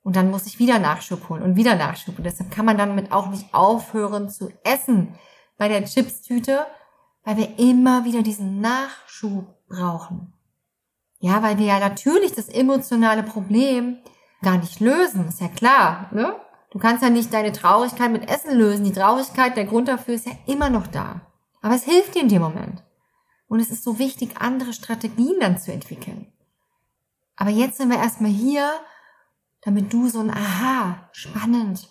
Und 0.03 0.17
dann 0.17 0.31
muss 0.31 0.47
ich 0.47 0.59
wieder 0.59 0.79
Nachschub 0.79 1.29
holen 1.29 1.43
und 1.43 1.57
wieder 1.57 1.75
Nachschub. 1.75 2.17
Und 2.17 2.25
deshalb 2.25 2.51
kann 2.51 2.65
man 2.65 2.79
damit 2.79 3.13
auch 3.13 3.27
nicht 3.27 3.53
aufhören 3.53 4.31
zu 4.31 4.51
essen 4.65 5.15
bei 5.59 5.69
der 5.69 5.85
Chipstüte, 5.85 6.67
weil 7.25 7.37
wir 7.37 7.59
immer 7.59 8.05
wieder 8.05 8.23
diesen 8.23 8.61
Nachschub 8.61 9.67
brauchen. 9.69 10.33
Ja, 11.21 11.43
weil 11.43 11.59
wir 11.59 11.67
ja 11.67 11.79
natürlich 11.79 12.33
das 12.33 12.49
emotionale 12.49 13.23
Problem 13.23 13.99
gar 14.43 14.59
nicht 14.59 14.81
lösen, 14.81 15.29
ist 15.29 15.41
ja 15.41 15.49
klar, 15.49 16.09
ne? 16.13 16.35
Du 16.71 16.79
kannst 16.79 17.03
ja 17.03 17.11
nicht 17.11 17.33
deine 17.35 17.53
Traurigkeit 17.53 18.13
mit 18.13 18.31
Essen 18.31 18.57
lösen. 18.57 18.85
Die 18.85 18.93
Traurigkeit, 18.93 19.57
der 19.57 19.65
Grund 19.65 19.89
dafür 19.89 20.15
ist 20.15 20.27
ja 20.27 20.33
immer 20.47 20.71
noch 20.71 20.87
da. 20.87 21.21
Aber 21.63 21.75
es 21.75 21.83
hilft 21.83 22.15
dir 22.15 22.23
in 22.23 22.29
dem 22.29 22.43
Moment. 22.43 22.85
Und 23.49 23.59
es 23.59 23.71
ist 23.71 23.83
so 23.83 23.99
wichtig, 23.99 24.41
andere 24.41 24.73
Strategien 24.73 25.41
dann 25.41 25.59
zu 25.59 25.73
entwickeln. 25.73 26.33
Aber 27.35 27.51
jetzt 27.51 27.79
sind 27.79 27.91
wir 27.91 27.99
erstmal 27.99 28.31
hier, 28.31 28.71
damit 29.63 29.93
du 29.93 30.09
so 30.09 30.21
ein 30.21 30.31
Aha, 30.31 31.09
spannend, 31.11 31.89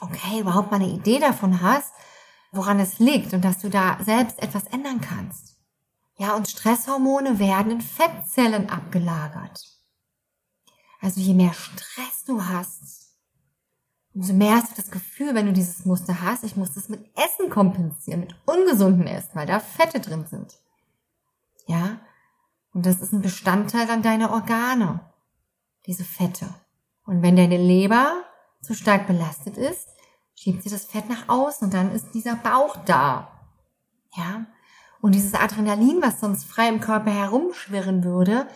okay, 0.00 0.40
überhaupt 0.40 0.70
mal 0.70 0.80
eine 0.80 0.88
Idee 0.88 1.18
davon 1.18 1.60
hast, 1.60 1.92
woran 2.52 2.80
es 2.80 2.98
liegt 2.98 3.34
und 3.34 3.44
dass 3.44 3.58
du 3.58 3.68
da 3.68 3.98
selbst 4.00 4.42
etwas 4.42 4.64
ändern 4.68 5.02
kannst. 5.02 5.59
Ja, 6.20 6.36
und 6.36 6.50
Stresshormone 6.50 7.38
werden 7.38 7.72
in 7.72 7.80
Fettzellen 7.80 8.68
abgelagert. 8.68 9.64
Also 11.00 11.18
je 11.18 11.32
mehr 11.32 11.54
Stress 11.54 12.24
du 12.26 12.44
hast, 12.44 13.16
umso 14.12 14.34
mehr 14.34 14.56
hast 14.56 14.72
du 14.72 14.76
das 14.76 14.90
Gefühl, 14.90 15.34
wenn 15.34 15.46
du 15.46 15.54
dieses 15.54 15.86
Muster 15.86 16.20
hast, 16.20 16.44
ich 16.44 16.56
muss 16.56 16.74
das 16.74 16.90
mit 16.90 17.06
Essen 17.16 17.48
kompensieren, 17.48 18.20
mit 18.20 18.34
ungesundem 18.44 19.06
Essen, 19.06 19.30
weil 19.32 19.46
da 19.46 19.60
Fette 19.60 19.98
drin 19.98 20.26
sind. 20.26 20.58
Ja? 21.66 22.00
Und 22.74 22.84
das 22.84 23.00
ist 23.00 23.14
ein 23.14 23.22
Bestandteil 23.22 23.88
an 23.88 24.02
deiner 24.02 24.30
Organe, 24.30 25.00
diese 25.86 26.04
Fette. 26.04 26.52
Und 27.06 27.22
wenn 27.22 27.36
deine 27.36 27.56
Leber 27.56 28.24
zu 28.60 28.74
stark 28.74 29.06
belastet 29.06 29.56
ist, 29.56 29.88
schiebt 30.34 30.64
sie 30.64 30.70
das 30.70 30.84
Fett 30.84 31.08
nach 31.08 31.30
außen 31.30 31.68
und 31.68 31.72
dann 31.72 31.92
ist 31.92 32.12
dieser 32.12 32.36
Bauch 32.36 32.76
da. 32.84 33.40
Ja? 34.14 34.44
Und 35.00 35.14
dieses 35.14 35.34
Adrenalin, 35.34 36.02
was 36.02 36.20
sonst 36.20 36.44
frei 36.44 36.68
im 36.68 36.80
Körper 36.80 37.10
herumschwirren 37.10 38.04
würde, 38.04 38.46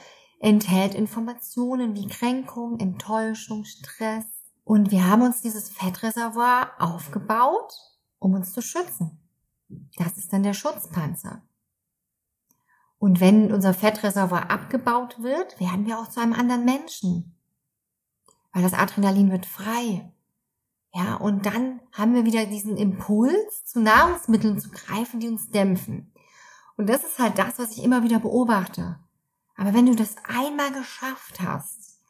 enthält 0.41 0.95
Informationen 0.95 1.95
wie 1.95 2.07
Kränkung, 2.07 2.79
Enttäuschung, 2.79 3.65
Stress. 3.65 4.27
Und 4.63 4.91
wir 4.91 5.07
haben 5.07 5.23
uns 5.23 5.41
dieses 5.41 5.71
Fettreservoir 5.71 6.73
aufgebaut, 6.79 7.73
um 8.19 8.35
uns 8.35 8.53
zu 8.53 8.61
schützen. 8.61 9.19
Das 9.97 10.19
ist 10.19 10.33
dann 10.33 10.43
der 10.43 10.55
Schutzpanzer. 10.55 11.43
Und 12.99 13.21
wenn 13.21 13.53
unser 13.53 13.75
Fettreservoir 13.75 14.51
abgebaut 14.51 15.23
wird, 15.23 15.59
werden 15.61 15.87
wir 15.87 15.99
auch 15.99 16.09
zu 16.09 16.21
einem 16.21 16.33
anderen 16.33 16.65
Menschen. 16.65 17.37
Weil 18.53 18.63
das 18.63 18.73
Adrenalin 18.73 19.31
wird 19.31 19.47
frei. 19.47 20.11
Ja, 20.95 21.17
und 21.17 21.45
dann 21.45 21.81
haben 21.93 22.15
wir 22.15 22.25
wieder 22.25 22.47
diesen 22.47 22.77
Impuls, 22.77 23.65
zu 23.65 23.81
Nahrungsmitteln 23.81 24.61
zu 24.61 24.71
greifen, 24.71 25.21
die 25.21 25.29
uns 25.29 25.51
dämpfen. 25.51 26.14
Und 26.77 26.89
das 26.89 27.05
ist 27.05 27.19
halt 27.19 27.39
das, 27.39 27.59
was 27.59 27.73
ich 27.73 27.83
immer 27.83 28.03
wieder 28.03 28.19
beobachte. 28.19 28.99
Aber 29.57 29.75
wenn 29.75 29.87
du 29.87 29.95
das 29.95 30.17
einmal 30.25 30.73
geschafft 30.73 31.41
hast, 31.41 32.01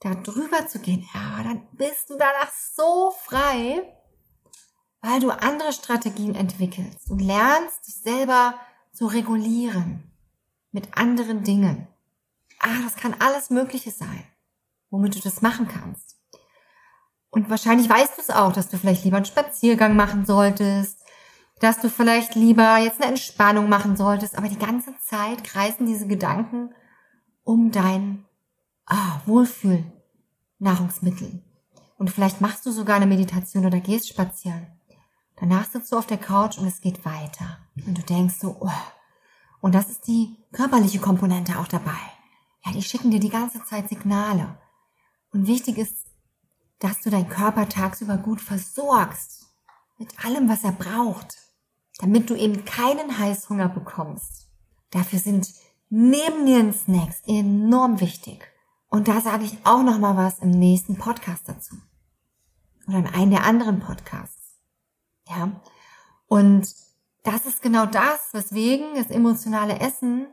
da 0.00 0.14
drüber 0.14 0.66
zu 0.66 0.78
gehen, 0.78 1.06
ja, 1.14 1.42
dann 1.42 1.66
bist 1.72 2.10
du 2.10 2.16
danach 2.16 2.50
so 2.52 3.12
frei, 3.24 3.82
weil 5.00 5.20
du 5.20 5.30
andere 5.30 5.72
Strategien 5.72 6.34
entwickelst 6.34 7.10
und 7.10 7.20
lernst, 7.20 7.86
dich 7.86 7.96
selber 7.96 8.54
zu 8.92 9.06
regulieren 9.06 10.10
mit 10.72 10.96
anderen 10.96 11.44
Dingen. 11.44 11.88
Ah, 12.58 12.82
das 12.82 12.96
kann 12.96 13.14
alles 13.18 13.50
Mögliche 13.50 13.90
sein, 13.90 14.24
womit 14.90 15.14
du 15.16 15.20
das 15.20 15.42
machen 15.42 15.68
kannst. 15.68 16.16
Und 17.30 17.50
wahrscheinlich 17.50 17.90
weißt 17.90 18.16
du 18.16 18.22
es 18.22 18.30
auch, 18.30 18.52
dass 18.52 18.68
du 18.68 18.78
vielleicht 18.78 19.04
lieber 19.04 19.16
einen 19.16 19.26
Spaziergang 19.26 19.96
machen 19.96 20.24
solltest, 20.24 21.03
dass 21.64 21.80
du 21.80 21.88
vielleicht 21.88 22.34
lieber 22.34 22.76
jetzt 22.76 23.00
eine 23.00 23.10
Entspannung 23.10 23.68
machen 23.68 23.96
solltest, 23.96 24.36
aber 24.36 24.48
die 24.48 24.58
ganze 24.58 24.94
Zeit 24.98 25.42
kreisen 25.44 25.86
diese 25.86 26.06
Gedanken 26.06 26.74
um 27.42 27.70
dein 27.70 28.24
ah, 28.86 29.20
Wohlfühl 29.26 29.84
Nahrungsmittel. 30.58 31.42
Und 31.96 32.10
vielleicht 32.10 32.40
machst 32.40 32.66
du 32.66 32.70
sogar 32.70 32.96
eine 32.96 33.06
Meditation 33.06 33.66
oder 33.66 33.80
gehst 33.80 34.08
spazieren. 34.08 34.66
Danach 35.36 35.64
sitzt 35.64 35.90
du 35.90 35.96
auf 35.96 36.06
der 36.06 36.18
Couch 36.18 36.58
und 36.58 36.66
es 36.66 36.80
geht 36.80 37.04
weiter. 37.04 37.58
Und 37.86 37.98
du 37.98 38.02
denkst 38.02 38.36
so, 38.40 38.56
oh, 38.60 38.70
und 39.60 39.74
das 39.74 39.88
ist 39.88 40.06
die 40.06 40.36
körperliche 40.52 40.98
Komponente 40.98 41.58
auch 41.58 41.68
dabei. 41.68 41.98
Ja, 42.64 42.72
die 42.72 42.82
schicken 42.82 43.10
dir 43.10 43.20
die 43.20 43.30
ganze 43.30 43.64
Zeit 43.64 43.88
Signale. 43.88 44.58
Und 45.32 45.46
wichtig 45.46 45.78
ist, 45.78 46.06
dass 46.78 47.00
du 47.00 47.10
deinen 47.10 47.28
Körper 47.28 47.68
tagsüber 47.68 48.18
gut 48.18 48.40
versorgst. 48.40 49.46
Mit 49.98 50.24
allem, 50.24 50.48
was 50.48 50.64
er 50.64 50.72
braucht. 50.72 51.43
Damit 52.04 52.28
du 52.28 52.34
eben 52.34 52.66
keinen 52.66 53.18
Heißhunger 53.18 53.70
bekommst. 53.70 54.50
Dafür 54.90 55.18
sind 55.18 55.48
neben 55.88 56.44
den 56.44 56.74
Snacks 56.74 57.22
enorm 57.26 57.98
wichtig. 57.98 58.46
Und 58.88 59.08
da 59.08 59.22
sage 59.22 59.44
ich 59.44 59.56
auch 59.64 59.82
noch 59.82 59.98
mal 59.98 60.14
was 60.14 60.40
im 60.40 60.50
nächsten 60.50 60.98
Podcast 60.98 61.48
dazu. 61.48 61.76
Oder 62.86 62.98
in 62.98 63.06
einem 63.06 63.30
der 63.30 63.44
anderen 63.44 63.80
Podcasts. 63.80 64.58
Ja. 65.30 65.62
Und 66.26 66.74
das 67.22 67.46
ist 67.46 67.62
genau 67.62 67.86
das, 67.86 68.34
weswegen 68.34 68.96
das 68.96 69.08
emotionale 69.08 69.80
Essen, 69.80 70.26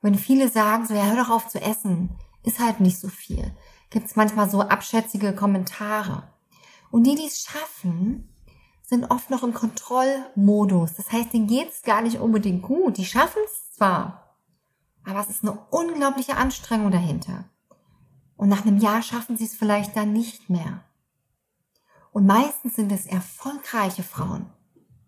wenn 0.00 0.14
viele 0.14 0.48
sagen, 0.48 0.86
so 0.86 0.94
ja, 0.94 1.06
hör 1.06 1.16
doch 1.16 1.30
auf 1.30 1.48
zu 1.48 1.60
essen, 1.60 2.16
ist 2.44 2.60
halt 2.60 2.78
nicht 2.78 3.00
so 3.00 3.08
viel. 3.08 3.52
Gibt 3.90 4.06
es 4.06 4.14
manchmal 4.14 4.48
so 4.48 4.60
abschätzige 4.60 5.34
Kommentare. 5.34 6.32
Und 6.92 7.08
die, 7.08 7.16
die 7.16 7.26
es 7.26 7.40
schaffen, 7.40 8.32
sind 8.88 9.10
oft 9.10 9.28
noch 9.28 9.42
im 9.42 9.52
Kontrollmodus. 9.52 10.94
Das 10.94 11.12
heißt, 11.12 11.34
denen 11.34 11.46
geht's 11.46 11.82
gar 11.82 12.00
nicht 12.00 12.20
unbedingt 12.20 12.62
gut. 12.62 12.96
Die 12.96 13.04
schaffen 13.04 13.42
es 13.44 13.74
zwar, 13.74 14.38
aber 15.04 15.20
es 15.20 15.28
ist 15.28 15.42
eine 15.42 15.58
unglaubliche 15.70 16.36
Anstrengung 16.36 16.90
dahinter. 16.90 17.44
Und 18.36 18.48
nach 18.48 18.64
einem 18.64 18.78
Jahr 18.78 19.02
schaffen 19.02 19.36
sie 19.36 19.44
es 19.44 19.54
vielleicht 19.54 19.94
dann 19.94 20.14
nicht 20.14 20.48
mehr. 20.48 20.84
Und 22.12 22.26
meistens 22.26 22.76
sind 22.76 22.90
es 22.90 23.04
erfolgreiche 23.04 24.02
Frauen, 24.02 24.50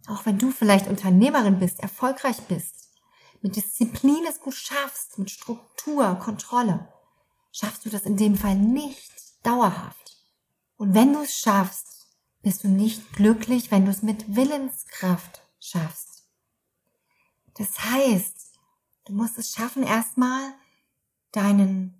auch 0.08 0.26
wenn 0.26 0.36
du 0.36 0.50
vielleicht 0.50 0.86
Unternehmerin 0.86 1.58
bist, 1.58 1.80
erfolgreich 1.80 2.42
bist, 2.48 2.90
mit 3.40 3.56
Disziplin 3.56 4.26
es 4.28 4.40
gut 4.40 4.54
schaffst, 4.54 5.18
mit 5.18 5.30
Struktur, 5.30 6.16
Kontrolle, 6.16 6.92
schaffst 7.50 7.86
du 7.86 7.88
das 7.90 8.02
in 8.02 8.18
dem 8.18 8.36
Fall 8.36 8.56
nicht 8.56 9.10
dauerhaft. 9.42 10.18
Und 10.76 10.92
wenn 10.94 11.14
du 11.14 11.22
es 11.22 11.38
schaffst, 11.38 11.99
bist 12.42 12.64
du 12.64 12.68
nicht 12.68 13.12
glücklich, 13.14 13.70
wenn 13.70 13.84
du 13.84 13.90
es 13.90 14.02
mit 14.02 14.34
Willenskraft 14.34 15.42
schaffst. 15.58 16.28
Das 17.56 17.84
heißt, 17.84 18.58
du 19.06 19.12
musst 19.12 19.38
es 19.38 19.52
schaffen, 19.52 19.82
erstmal 19.82 20.54
deinen, 21.32 21.94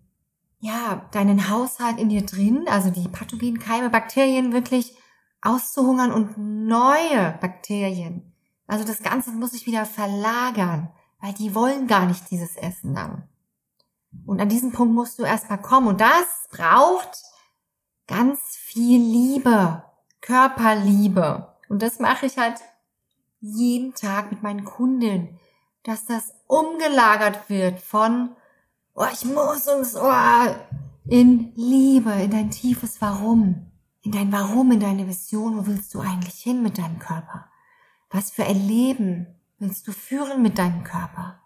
ja, 0.59 1.09
deinen 1.12 1.50
Haushalt 1.50 1.98
in 1.98 2.09
dir 2.09 2.24
drin, 2.24 2.66
also 2.68 2.90
die 2.90 3.09
pathogenen 3.09 3.59
Keime, 3.59 3.90
Bakterien 3.90 4.53
wirklich 4.53 4.96
auszuhungern 5.42 6.12
und 6.12 6.38
neue 6.38 7.38
Bakterien. 7.40 8.33
Also 8.66 8.85
das 8.85 9.03
Ganze 9.03 9.33
muss 9.33 9.50
sich 9.53 9.66
wieder 9.66 9.85
verlagern, 9.85 10.90
weil 11.20 11.35
die 11.35 11.55
wollen 11.55 11.87
gar 11.87 12.07
nicht 12.07 12.31
dieses 12.31 12.57
Essen 12.57 12.94
dann. 12.94 13.29
Und 14.26 14.40
an 14.40 14.48
diesem 14.48 14.72
Punkt 14.72 14.94
musst 14.94 15.18
du 15.18 15.24
erstmal 15.24 15.61
kommen. 15.61 15.88
Und 15.88 16.00
das 16.00 16.26
braucht 16.50 17.22
ganz 18.07 18.40
viel 18.57 19.00
Liebe, 19.00 19.85
Körperliebe. 20.21 21.55
Und 21.69 21.83
das 21.83 21.99
mache 21.99 22.27
ich 22.27 22.39
halt 22.39 22.61
jeden 23.41 23.95
Tag 23.95 24.31
mit 24.31 24.43
meinen 24.43 24.65
Kunden, 24.65 25.39
dass 25.83 26.05
das 26.05 26.35
umgelagert 26.47 27.49
wird 27.49 27.81
von, 27.81 28.37
oh, 28.95 29.07
ich 29.13 29.25
muss 29.25 29.67
und 29.69 29.87
so, 29.87 30.11
in 31.07 31.53
Liebe, 31.55 32.13
in 32.13 32.31
dein 32.31 32.51
tiefes 32.51 33.01
Warum. 33.01 33.67
in 34.03 34.13
dein 34.13 34.33
Warum, 34.33 34.73
in 34.73 34.81
deine 34.81 35.07
Vision, 35.07 35.59
wo 35.59 35.67
willst 35.67 35.93
du 35.95 36.01
eigentlich 36.01 36.41
hin 36.41 36.63
mit 36.63 36.79
deinem 36.79 36.99
Körper? 36.99 37.51
Was 38.11 38.31
für 38.31 38.45
ein 38.45 38.67
Leben 38.67 39.27
willst 39.59 39.87
du 39.87 39.93
führen 39.93 40.43
mit 40.43 40.59
deinem 40.59 40.85
Körper? 40.85 41.41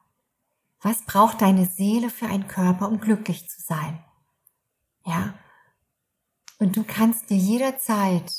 Was 0.80 1.02
braucht 1.02 1.42
deine 1.42 1.66
Seele 1.66 2.10
für 2.10 2.26
einen 2.26 2.46
Körper, 2.46 2.88
um 2.88 3.00
glücklich 3.00 3.48
zu 3.48 3.60
sein? 3.60 4.04
Ja. 5.04 5.34
Und 6.58 6.76
du 6.76 6.84
kannst 6.84 7.30
dir 7.30 7.36
jederzeit 7.36 8.32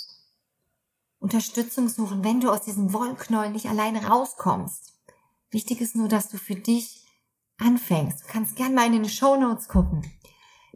Unterstützung 1.26 1.90
suchen, 1.90 2.24
wenn 2.24 2.40
du 2.40 2.52
aus 2.52 2.62
diesem 2.62 2.94
Wollknäuel 2.94 3.50
nicht 3.50 3.66
alleine 3.66 4.06
rauskommst. 4.06 4.94
Wichtig 5.50 5.82
ist 5.82 5.96
nur, 5.96 6.08
dass 6.08 6.30
du 6.30 6.38
für 6.38 6.54
dich 6.54 7.04
anfängst. 7.58 8.22
Du 8.22 8.28
kannst 8.28 8.56
gern 8.56 8.76
mal 8.76 8.86
in 8.86 8.92
den 8.92 9.10
Show 9.10 9.36
Notes 9.36 9.68
gucken. 9.68 10.06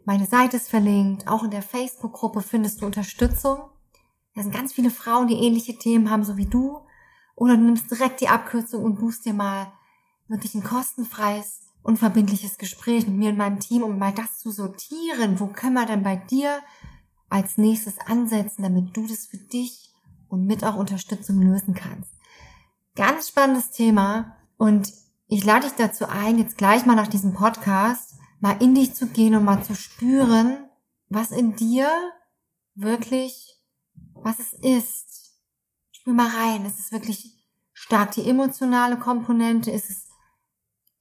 Meine 0.04 0.26
Seite 0.26 0.56
ist 0.56 0.68
verlinkt. 0.68 1.28
Auch 1.28 1.44
in 1.44 1.52
der 1.52 1.62
Facebook-Gruppe 1.62 2.42
findest 2.42 2.80
du 2.80 2.86
Unterstützung. 2.86 3.60
Da 4.34 4.42
sind 4.42 4.52
ganz 4.52 4.72
viele 4.72 4.90
Frauen, 4.90 5.28
die 5.28 5.36
ähnliche 5.36 5.78
Themen 5.78 6.10
haben, 6.10 6.24
so 6.24 6.36
wie 6.36 6.46
du. 6.46 6.80
Oder 7.36 7.56
du 7.56 7.62
nimmst 7.62 7.88
direkt 7.88 8.20
die 8.20 8.28
Abkürzung 8.28 8.82
und 8.82 8.98
buchst 8.98 9.24
dir 9.26 9.34
mal 9.34 9.72
wirklich 10.26 10.56
ein 10.56 10.64
kostenfreies, 10.64 11.60
unverbindliches 11.84 12.58
Gespräch 12.58 13.06
mit 13.06 13.16
mir 13.16 13.30
und 13.30 13.38
meinem 13.38 13.60
Team, 13.60 13.84
um 13.84 14.00
mal 14.00 14.12
das 14.12 14.40
zu 14.40 14.50
sortieren. 14.50 15.38
Wo 15.38 15.46
können 15.46 15.74
wir 15.74 15.86
denn 15.86 16.02
bei 16.02 16.16
dir 16.16 16.60
als 17.28 17.56
nächstes 17.56 18.00
ansetzen, 18.00 18.64
damit 18.64 18.96
du 18.96 19.06
das 19.06 19.26
für 19.26 19.38
dich 19.38 19.89
und 20.30 20.46
mit 20.46 20.64
auch 20.64 20.76
Unterstützung 20.76 21.42
lösen 21.42 21.74
kannst? 21.74 22.10
Ganz 22.96 23.28
spannendes 23.28 23.70
Thema 23.70 24.36
und 24.56 24.92
ich 25.26 25.44
lade 25.44 25.66
dich 25.66 25.76
dazu 25.76 26.06
ein, 26.08 26.38
jetzt 26.38 26.56
gleich 26.56 26.86
mal 26.86 26.96
nach 26.96 27.08
diesem 27.08 27.34
Podcast 27.34 28.14
mal 28.40 28.60
in 28.60 28.74
dich 28.74 28.94
zu 28.94 29.06
gehen 29.06 29.34
und 29.34 29.44
mal 29.44 29.62
zu 29.62 29.74
spüren, 29.74 30.68
was 31.08 31.30
in 31.30 31.54
dir 31.56 31.88
wirklich, 32.74 33.56
was 34.14 34.38
es 34.38 34.52
ist. 34.54 35.34
Spür 35.92 36.14
mal 36.14 36.28
rein. 36.28 36.64
Ist 36.64 36.78
es 36.78 36.92
wirklich 36.92 37.46
stark 37.72 38.12
die 38.12 38.28
emotionale 38.28 38.98
Komponente? 38.98 39.70
Ist 39.70 39.90
es 39.90 40.08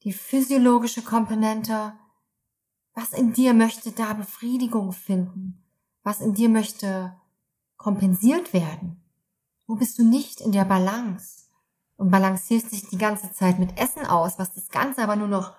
die 0.03 0.13
physiologische 0.13 1.01
Komponente? 1.01 1.93
Was 2.93 3.13
in 3.13 3.33
dir 3.33 3.53
möchte 3.53 3.91
da 3.91 4.13
Befriedigung 4.13 4.91
finden? 4.91 5.63
Was 6.03 6.19
in 6.19 6.33
dir 6.33 6.49
möchte 6.49 7.15
kompensiert 7.77 8.51
werden? 8.51 9.01
Wo 9.69 9.75
bist 9.75 9.99
du 9.99 10.03
nicht 10.03 10.41
in 10.41 10.51
der 10.51 10.65
Balance? 10.65 11.43
Und 11.95 12.10
balancierst 12.10 12.71
dich 12.71 12.88
die 12.89 12.97
ganze 12.97 13.32
Zeit 13.34 13.60
mit 13.60 13.77
Essen 13.77 14.03
aus, 14.03 14.39
was 14.39 14.51
das 14.51 14.69
Ganze 14.69 15.03
aber 15.03 15.15
nur 15.15 15.27
noch 15.27 15.53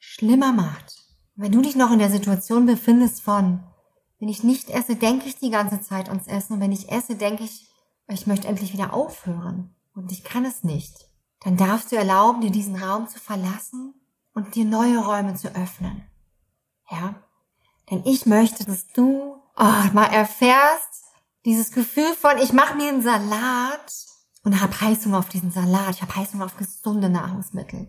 schlimmer 0.00 0.52
macht. 0.52 1.04
Wenn 1.36 1.52
du 1.52 1.60
dich 1.60 1.76
noch 1.76 1.92
in 1.92 2.00
der 2.00 2.10
Situation 2.10 2.66
befindest 2.66 3.20
von, 3.22 3.62
wenn 4.18 4.28
ich 4.28 4.42
nicht 4.42 4.68
esse, 4.70 4.96
denke 4.96 5.28
ich 5.28 5.38
die 5.38 5.50
ganze 5.50 5.80
Zeit 5.80 6.08
ans 6.08 6.26
Essen 6.26 6.54
und 6.54 6.60
wenn 6.60 6.72
ich 6.72 6.90
esse, 6.90 7.14
denke 7.14 7.44
ich, 7.44 7.70
ich 8.08 8.26
möchte 8.26 8.48
endlich 8.48 8.72
wieder 8.72 8.92
aufhören 8.92 9.76
und 9.94 10.10
ich 10.10 10.24
kann 10.24 10.44
es 10.44 10.64
nicht, 10.64 11.08
dann 11.44 11.56
darfst 11.56 11.92
du 11.92 11.96
erlauben, 11.96 12.40
dir 12.40 12.50
diesen 12.50 12.74
Raum 12.74 13.06
zu 13.06 13.20
verlassen 13.20 13.94
und 14.34 14.56
dir 14.56 14.64
neue 14.64 14.98
Räume 14.98 15.36
zu 15.36 15.54
öffnen. 15.54 16.02
Ja? 16.90 17.14
Denn 17.92 18.02
ich 18.06 18.26
möchte, 18.26 18.64
dass 18.64 18.88
du 18.88 19.36
oh, 19.56 19.92
mal 19.92 20.06
erfährst, 20.06 21.05
dieses 21.46 21.70
Gefühl 21.70 22.12
von, 22.14 22.38
ich 22.38 22.52
mache 22.52 22.74
mir 22.74 22.88
einen 22.88 23.02
Salat 23.02 23.94
und 24.42 24.60
habe 24.60 24.80
Heißung 24.80 25.14
auf 25.14 25.28
diesen 25.28 25.52
Salat, 25.52 25.94
ich 25.94 26.02
habe 26.02 26.16
Heißung 26.16 26.42
auf 26.42 26.56
gesunde 26.56 27.08
Nahrungsmittel. 27.08 27.88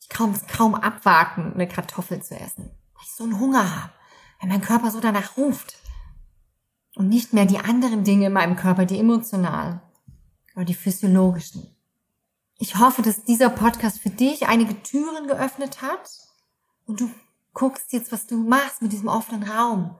Ich 0.00 0.08
kann 0.08 0.32
es 0.32 0.46
kaum 0.46 0.76
abwarten, 0.76 1.52
eine 1.52 1.66
Kartoffel 1.66 2.22
zu 2.22 2.36
essen, 2.36 2.70
weil 2.94 3.02
ich 3.04 3.12
so 3.12 3.24
einen 3.24 3.40
Hunger 3.40 3.82
habe, 3.82 3.92
weil 4.40 4.48
mein 4.48 4.60
Körper 4.60 4.92
so 4.92 5.00
danach 5.00 5.36
ruft. 5.36 5.76
Und 6.94 7.08
nicht 7.08 7.32
mehr 7.32 7.46
die 7.46 7.58
anderen 7.58 8.04
Dinge 8.04 8.26
in 8.26 8.32
meinem 8.32 8.56
Körper, 8.56 8.86
die 8.86 8.98
emotionalen 8.98 9.80
oder 10.54 10.64
die 10.64 10.74
physiologischen. 10.74 11.76
Ich 12.58 12.76
hoffe, 12.76 13.02
dass 13.02 13.24
dieser 13.24 13.50
Podcast 13.50 14.00
für 14.00 14.10
dich 14.10 14.46
einige 14.46 14.82
Türen 14.82 15.26
geöffnet 15.26 15.82
hat 15.82 16.10
und 16.86 17.00
du 17.00 17.10
guckst 17.54 17.92
jetzt, 17.92 18.12
was 18.12 18.26
du 18.26 18.36
machst 18.36 18.82
mit 18.82 18.92
diesem 18.92 19.08
offenen 19.08 19.42
Raum, 19.48 19.96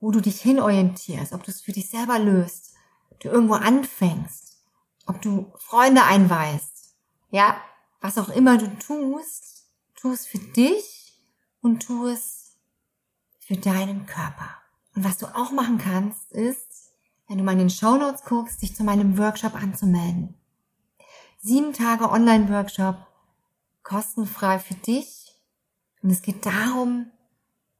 wo 0.00 0.10
du 0.10 0.20
dich 0.20 0.40
hinorientierst, 0.40 1.32
ob 1.32 1.42
du 1.42 1.50
es 1.50 1.60
für 1.60 1.72
dich 1.72 1.88
selber 1.88 2.18
löst, 2.18 2.74
du 3.20 3.28
irgendwo 3.28 3.54
anfängst, 3.54 4.62
ob 5.06 5.22
du 5.22 5.52
Freunde 5.58 6.04
einweist, 6.04 6.94
ja, 7.30 7.60
was 8.00 8.18
auch 8.18 8.28
immer 8.28 8.58
du 8.58 8.68
tust, 8.78 9.70
tu 9.94 10.12
es 10.12 10.26
für 10.26 10.38
dich 10.38 11.20
und 11.60 11.80
tu 11.80 12.06
es 12.06 12.56
für 13.38 13.56
deinen 13.56 14.06
Körper. 14.06 14.50
Und 14.94 15.04
was 15.04 15.18
du 15.18 15.26
auch 15.26 15.52
machen 15.52 15.78
kannst, 15.78 16.32
ist, 16.32 16.92
wenn 17.28 17.38
du 17.38 17.44
mal 17.44 17.52
in 17.52 17.58
den 17.58 17.70
Show 17.70 17.96
Notes 17.96 18.24
guckst, 18.24 18.62
dich 18.62 18.74
zu 18.74 18.84
meinem 18.84 19.18
Workshop 19.18 19.54
anzumelden. 19.54 20.34
Sieben 21.38 21.72
Tage 21.72 22.10
Online-Workshop, 22.10 22.96
kostenfrei 23.82 24.58
für 24.58 24.74
dich. 24.74 25.34
Und 26.02 26.10
es 26.10 26.22
geht 26.22 26.46
darum, 26.46 27.10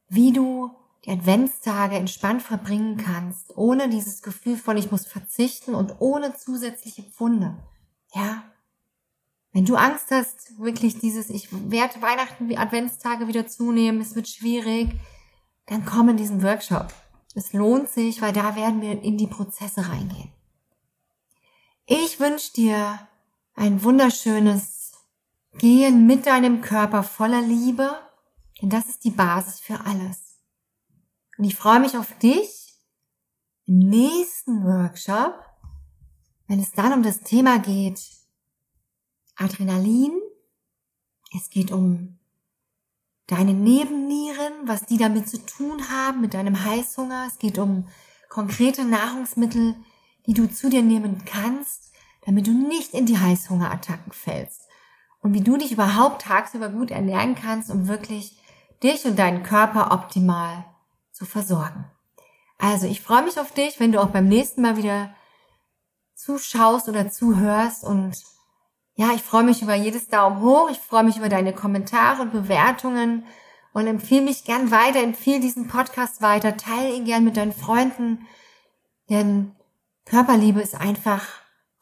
wie 0.09 0.31
du 0.31 0.71
die 1.07 1.11
Adventstage 1.11 1.95
entspannt 1.95 2.43
verbringen 2.43 2.97
kannst, 2.97 3.57
ohne 3.57 3.87
dieses 3.89 4.21
Gefühl 4.21 4.57
von 4.57 4.75
ich 4.75 4.91
muss 4.91 5.05
verzichten 5.05 5.73
und 5.73 5.95
ohne 5.99 6.35
zusätzliche 6.35 7.01
Pfunde. 7.01 7.57
Ja, 8.13 8.43
wenn 9.53 9.63
du 9.63 9.75
Angst 9.75 10.11
hast, 10.11 10.59
wirklich 10.59 10.99
dieses, 10.99 11.29
ich 11.29 11.47
werde 11.51 12.01
Weihnachten 12.01 12.49
wie 12.49 12.57
Adventstage 12.57 13.27
wieder 13.29 13.47
zunehmen, 13.47 14.01
es 14.01 14.15
wird 14.15 14.27
schwierig, 14.27 14.89
dann 15.65 15.85
komm 15.85 16.09
in 16.09 16.17
diesen 16.17 16.43
Workshop. 16.43 16.93
Es 17.33 17.53
lohnt 17.53 17.89
sich, 17.89 18.21
weil 18.21 18.33
da 18.33 18.55
werden 18.55 18.81
wir 18.81 19.01
in 19.01 19.17
die 19.17 19.27
Prozesse 19.27 19.87
reingehen. 19.89 20.31
Ich 21.85 22.19
wünsche 22.19 22.51
dir 22.51 23.07
ein 23.55 23.81
wunderschönes 23.81 24.91
Gehen 25.57 26.05
mit 26.05 26.25
deinem 26.25 26.61
Körper 26.61 27.01
voller 27.01 27.41
Liebe, 27.41 27.97
denn 28.61 28.69
das 28.69 28.87
ist 28.87 29.05
die 29.05 29.11
Basis 29.11 29.59
für 29.61 29.85
alles. 29.85 30.26
Und 31.37 31.43
ich 31.43 31.55
freue 31.55 31.79
mich 31.79 31.97
auf 31.97 32.17
dich 32.17 32.73
im 33.65 33.77
nächsten 33.79 34.63
Workshop, 34.63 35.35
wenn 36.47 36.59
es 36.59 36.71
dann 36.71 36.93
um 36.93 37.03
das 37.03 37.19
Thema 37.19 37.59
geht, 37.59 38.01
Adrenalin. 39.35 40.13
Es 41.35 41.49
geht 41.49 41.71
um 41.71 42.17
deine 43.27 43.53
Nebennieren, 43.53 44.53
was 44.65 44.85
die 44.85 44.97
damit 44.97 45.29
zu 45.29 45.45
tun 45.45 45.89
haben, 45.89 46.21
mit 46.21 46.33
deinem 46.33 46.63
Heißhunger. 46.63 47.25
Es 47.27 47.37
geht 47.37 47.57
um 47.57 47.87
konkrete 48.29 48.85
Nahrungsmittel, 48.85 49.75
die 50.25 50.33
du 50.33 50.49
zu 50.49 50.69
dir 50.69 50.81
nehmen 50.81 51.23
kannst, 51.25 51.91
damit 52.25 52.47
du 52.47 52.51
nicht 52.51 52.93
in 52.93 53.05
die 53.05 53.19
Heißhungerattacken 53.19 54.11
fällst. 54.11 54.61
Und 55.19 55.33
wie 55.33 55.41
du 55.41 55.57
dich 55.57 55.71
überhaupt 55.71 56.21
tagsüber 56.23 56.69
gut 56.69 56.89
ernähren 56.89 57.35
kannst, 57.35 57.69
um 57.69 57.87
wirklich 57.87 58.39
dich 58.81 59.05
und 59.05 59.19
deinen 59.19 59.43
Körper 59.43 59.91
optimal 59.91 60.65
zu 61.17 61.25
versorgen. 61.25 61.85
Also 62.59 62.87
ich 62.87 63.01
freue 63.01 63.23
mich 63.23 63.39
auf 63.39 63.51
dich, 63.51 63.79
wenn 63.79 63.91
du 63.91 64.01
auch 64.01 64.09
beim 64.09 64.27
nächsten 64.27 64.61
Mal 64.61 64.77
wieder 64.77 65.13
zuschaust 66.15 66.87
oder 66.89 67.09
zuhörst. 67.09 67.83
Und 67.83 68.23
ja, 68.95 69.11
ich 69.15 69.23
freue 69.23 69.43
mich 69.43 69.61
über 69.61 69.75
jedes 69.75 70.07
Daumen 70.07 70.41
hoch, 70.41 70.69
ich 70.69 70.79
freue 70.79 71.03
mich 71.03 71.17
über 71.17 71.29
deine 71.29 71.53
Kommentare 71.53 72.21
und 72.21 72.31
Bewertungen. 72.31 73.25
Und 73.73 73.85
empfehle 73.85 74.23
mich 74.23 74.43
gern 74.43 74.71
weiter, 74.71 75.03
empfehle 75.03 75.39
diesen 75.39 75.67
Podcast 75.67 76.21
weiter, 76.21 76.57
teile 76.57 76.95
ihn 76.95 77.05
gern 77.05 77.23
mit 77.23 77.37
deinen 77.37 77.53
Freunden, 77.53 78.25
denn 79.07 79.55
Körperliebe 80.05 80.61
ist 80.61 80.73
einfach 80.73 81.21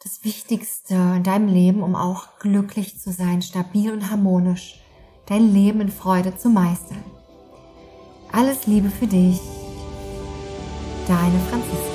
das 0.03 0.25
Wichtigste 0.25 0.93
in 0.93 1.23
deinem 1.23 1.47
Leben, 1.47 1.83
um 1.83 1.95
auch 1.95 2.37
glücklich 2.39 2.99
zu 2.99 3.11
sein, 3.13 3.41
stabil 3.41 3.93
und 3.93 4.11
harmonisch, 4.11 4.81
dein 5.25 5.53
Leben 5.53 5.79
in 5.79 5.91
Freude 5.91 6.35
zu 6.35 6.49
meistern. 6.49 7.14
Alles 8.37 8.67
Liebe 8.67 8.89
für 8.89 9.07
dich, 9.07 9.39
deine 11.07 11.39
Franziska. 11.49 11.85